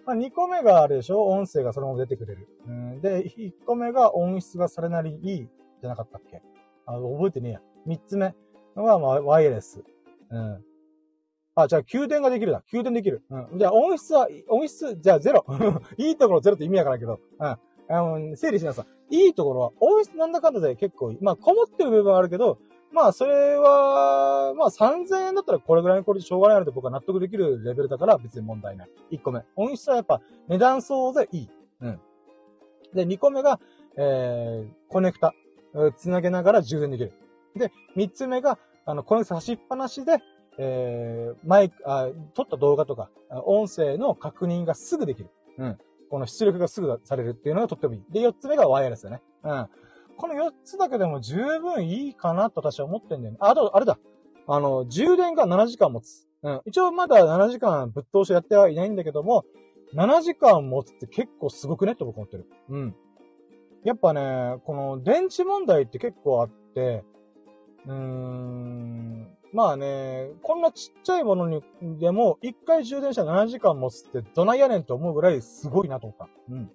[0.07, 1.25] まあ、2個目があれでしょ？
[1.27, 2.49] 音声がそのまま出てくれる。
[2.67, 3.01] うん。
[3.01, 5.49] で、1個目が音質がそれなりいい
[5.81, 6.43] じゃなかったっけ？
[6.87, 7.61] あ、覚えてねえや。
[7.87, 8.35] 3つ目
[8.75, 9.83] は、まあ、ワイヤレス。
[10.31, 10.65] うん。
[11.55, 12.63] あ、じゃあ、給電ができるだ。
[12.71, 13.23] 給電できる。
[13.31, 13.59] うん。
[13.59, 15.45] じゃあ、音質は、音質、じゃあ、ゼロ。
[15.99, 17.47] いいところゼロって意味わからけど、うん。
[17.47, 19.27] あの、整理しなさい。
[19.27, 22.59] いいところは、音質なんだかんだで結構、まあ、こもってる部分はあるけど、
[22.93, 28.91] まあ、それは、まあ、3000円だったらこれぐらいのこれでしょうがないので僕は納得できるレベルだから別に問題ない。
[29.13, 29.45] 1個目。
[29.57, 31.51] 音質はやっぱ値段相応でいい。
[31.81, 32.01] うん。
[32.95, 33.61] で、2個目が、
[33.97, 35.35] えー、コネクタ。
[35.97, 37.13] つなげながら充電できる。
[37.55, 40.19] で、3つ目が、あの、コネクタ差しっぱなしで、
[40.59, 43.09] えー、マイク、あ、撮った動画とか、
[43.45, 45.31] 音声の確認がすぐできる。
[45.59, 45.79] うん。
[46.11, 48.05] この出力がすぐされるっていうのがとってもいい。
[48.11, 49.23] で、4つ目がワイヤレスだね。
[49.45, 49.69] うん。
[50.21, 53.39] この4つだけでも十分いいかなと私は思ってんだよね。
[53.41, 53.99] あ、あと、あれだ。
[54.47, 56.29] あの、充電が7時間持つ。
[56.43, 56.61] うん。
[56.67, 59.47] 一応まだ7時間ぶっ通しやってはいないんだけども、
[59.95, 62.47] 7時間持つって結構すごくねって僕思ってる。
[62.69, 62.95] うん。
[63.83, 67.03] やっぱね、この電池問題って結構あって、
[67.87, 71.63] うーん、まあね、こんなちっちゃいものに
[71.99, 76.29] でも、一回充電したら7時間持つってどないやねんって思うぐらいすごいなと思った。
[76.51, 76.71] うん。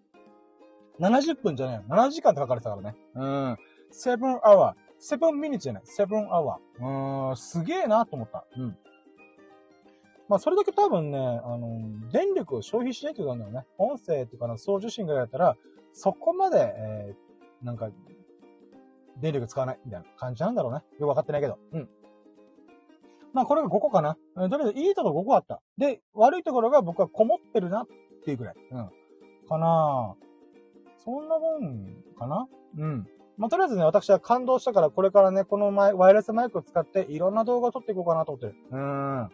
[0.99, 1.83] 70分じゃねえよ。
[1.89, 2.97] 7時間って書かれてたからね。
[3.15, 3.57] うん。
[3.91, 4.73] 7 hour。
[4.99, 5.83] 7 minutes じゃない。
[5.83, 6.55] 7 hour。
[6.79, 8.45] うーん、すげえなと思った。
[8.57, 8.77] うん。
[10.27, 13.67] まあ、それだけ多分ね、あの、電力を消費しないってことなんだよね。
[13.77, 15.55] 音声っていうかな、送受信ぐらいだったら、
[15.93, 17.89] そこまで、えー、なんか、
[19.17, 20.79] 電力使わないみたいな感じなんだろうね。
[20.99, 21.59] よくわかってないけど。
[21.71, 21.89] うん。
[23.33, 24.17] まあこれが5個かな。
[24.35, 25.61] とりあえずいいところ5個あった。
[25.77, 27.87] で、悪いところが僕はこもってるなっ
[28.25, 28.55] ていうぐらい。
[28.71, 28.89] うん。
[29.47, 30.24] かなぁ
[31.05, 32.47] そんなもんかな？
[32.77, 33.07] うん。
[33.37, 38.55] まあ、とりあえずね、私は感動したから、これからね、このマイワイヤレスマイクを使って、いろんな動画を撮っていこうかなと思ってる。
[38.71, 39.29] うーん。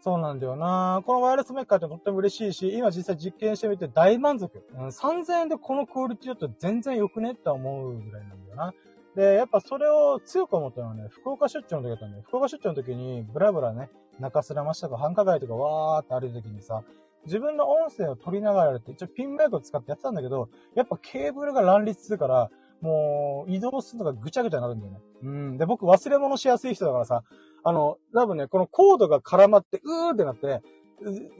[0.00, 4.64] そうなんだよなこのワイヤレスメーカーってとっても嬉しいし、今実際実験してみて大満足。
[4.74, 8.74] うん、3000円でこのクオリティだと全然良くねって思うぐらいなんだよな。
[9.16, 12.22] で、やっぱそれを強く思ったのはね、福岡出張の時だったんだよ。
[12.26, 16.84] 福岡出張の時に、ブラブラね、中洲山下とか繁華街とかわーって歩いた時にさ、
[17.24, 22.50] 自分の音声を取りながらやって、一応ピンマイクを使ってやってたんだけど、やっぱケーブルが乱立するから、
[22.80, 24.98] もう、移動するのがぐちゃぐちゃになるんだよね。
[25.22, 25.58] うん。
[25.58, 27.24] で、僕忘れ物しやすい人だからさ、
[27.64, 30.62] あの、多分ね、このコードが絡まって、うーってなって、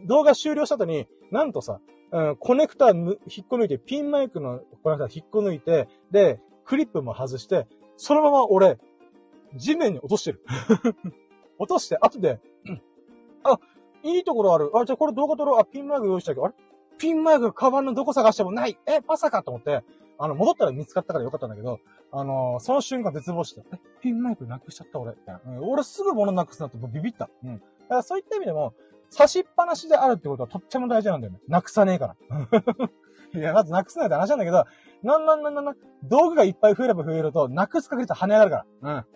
[0.06, 7.66] 動画終了した後に、なんとさ、うん、コネクタぬ引っこ抜いて、ピンマイクのコネクタ引っこ抜いて、で、クリップも外して、
[7.96, 8.78] そのまま俺、
[9.54, 10.42] 地面に落としてる。
[11.58, 12.40] 落として、後で、
[13.42, 13.58] あ、
[14.16, 14.70] いいところある。
[14.74, 15.60] あ、じゃあこれ動画撮ろう。
[15.60, 16.54] あ、ピンマイク用意したけど、あれ？
[16.98, 18.78] ピンマイクカバンのどこ探してもない。
[18.86, 19.84] え、まさかと思って、
[20.18, 21.78] あの、戻ったら見つかったからよかったんだけど、
[22.10, 25.12] あのー、その瞬間絶望して、え、ピンマイクなくしちゃった俺。
[25.12, 27.30] うん、俺すぐ物なくすなってビビった。
[27.44, 27.58] うん。
[27.58, 28.74] だからそういった意味でも、
[29.10, 31.40] 差しっぱなしであるってことはとっても大事なんだよね。
[31.48, 32.16] なくさねえから。
[33.40, 34.64] いや、まずなくすなって話なんだけど、
[35.02, 39.06] なんなんなんなんなん、道具がいっぱい増えれば増えると、なくす確率跳ね上がるから。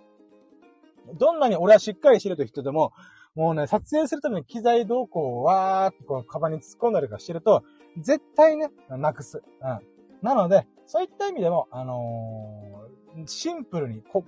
[1.11, 1.18] うん。
[1.18, 2.93] どんなに俺はしっかりしてると人でも、
[3.35, 7.62] もうね、撮影するために機材動向をわーってこう、カバンに突っ込んだりとかしてると、
[7.99, 9.43] 絶対ね、なくす。
[9.62, 9.80] うん。
[10.22, 14.24] なので、そういった意味でも、あのー、シンプルに、こ、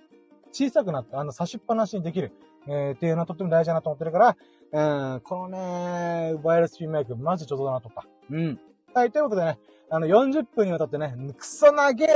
[0.52, 2.32] 小さくなって、あの、差しっぱなしにできる、
[2.66, 4.36] えー、っていうのはとっても大事だなと思ってるから、
[4.72, 8.06] うん、このね、ワイヤレスピンマイク、マジ上手だなとか。
[8.30, 8.58] うん。
[8.94, 9.58] はい、ということでね、
[9.90, 12.06] あの、40分にわたってね、くそなげ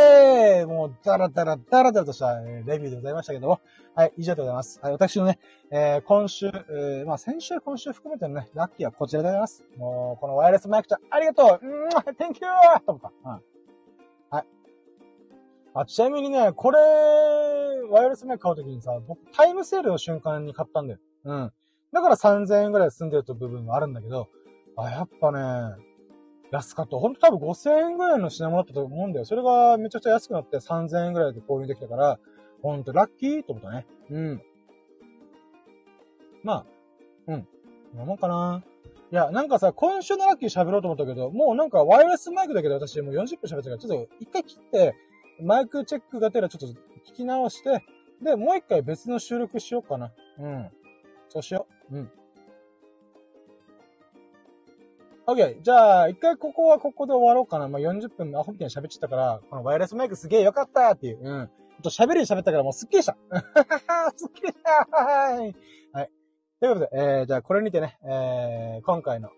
[0.64, 3.61] ーもう、ダラダラ、ダラダラとした、レビューでございましたけども、
[3.95, 4.81] はい、以上でございます。
[4.83, 5.39] はい、私のね、
[5.71, 9.64] えー、今週、えー、まあ、先週、今週含めてのね、ラッキーはこちらでございます。
[9.77, 12.41] もう、このワイヤレスマイクちゃん、ありがとううん、Thank you!
[12.87, 13.12] と思った。
[13.25, 13.43] うん。
[14.31, 14.47] はい。
[15.75, 16.79] あ、ちなみにね、これ、
[17.91, 21.01] ワイヤレスマイク買うときにさ、僕、タイムセールの瞬間に買ったんだよ。
[21.25, 21.53] うん。
[21.93, 24.29] だから3000円ぐらい済んでると部分はあるんだけど、
[24.77, 25.88] あ、やっぱね、
[26.51, 26.96] 安かった。
[26.96, 29.24] ほんと多分5000円ぐらいの品物だったと思うんだよ。
[29.24, 32.18] それがめちゃくちゃ安くなって3000円ぐらいで購入できたから、
[32.62, 33.86] ほんとラッキーと思ったね。
[34.11, 34.42] うん。
[36.42, 36.66] まあ、
[37.26, 37.49] うん。
[37.94, 38.62] なもんかな。
[39.11, 44.94] いや、なんかさ、今週のラッキー喋ろうと思ったけど、もうなんかワイヤレスマイクだけど私もう40分喋ったから、ちょっと一回切って、
[45.42, 46.80] マイクチェックがてらちょっと
[47.11, 47.82] 聞き直して、
[48.22, 50.12] で、もう一回別の収録しようかな。
[50.38, 50.70] うん。
[51.28, 51.96] そうしよう。
[51.96, 52.11] うん。
[55.29, 55.61] OK。
[55.61, 57.68] じゃあ、一回ここはここで終わろうかな。
[57.68, 61.18] まあ、40分アホみたいに喋っちゃったから、このワイヤレスマイクすげえよかったっていう。
[61.22, 61.51] うん。
[61.83, 63.14] と喋り喋ったからもうすっきりした。
[64.16, 65.55] すっきりしたはい。
[65.93, 66.11] はい。
[66.61, 69.29] ということで、えー、じゃあこれにてね、えー、今回の、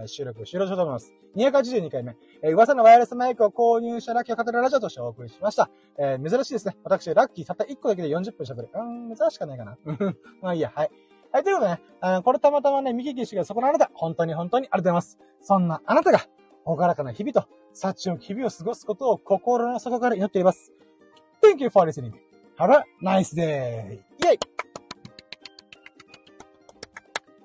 [0.00, 1.12] えー、収録終了しようと思います。
[1.36, 5.68] 282回目、えー、噂のワイヤレスマイクを購入したラッキーを語るラジオとしてお送りしました。
[5.98, 6.76] えー、珍しいですね。
[6.84, 8.70] 私、ラッキーたった1個だけで40分喋る。
[8.72, 9.76] うん、珍しかないかな。
[10.40, 10.90] まあいいや、はい。
[11.32, 15.18] はい、ということでね、あこれたまたまね、見聞きしがそこのあなた、本当に本当にありがとうございます。
[15.40, 16.26] そんなあなたが、
[16.64, 20.72] ほがらかな日々と、幸を日々を過ごすことを心の底から祈っています。
[21.42, 22.12] Thank you for listening.
[22.58, 23.94] Have a nice day!
[23.94, 24.38] イェイ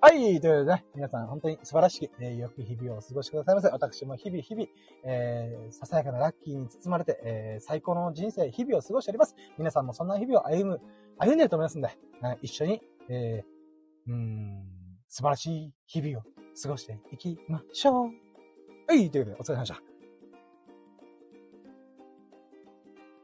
[0.02, 3.70] はい、ということでね、皆さん本当に素晴らしき、えー、良き日々をお過ごしくださいませ。
[3.70, 4.68] 私も日々日々、
[5.06, 9.36] えー、ささやかなラッキーに包まれて、えー、最高の人生、日々を過ごしております。
[9.58, 10.82] 皆さんもそんな日々を歩む、
[11.18, 11.90] 歩んでると思いますんで、
[12.42, 13.57] 一緒に、えー、
[14.08, 14.64] うん、
[15.08, 16.22] 素晴らしい日々を
[16.62, 18.12] 過ごしていきましょう。
[18.88, 19.97] はい、ということで、お疲れ様でした。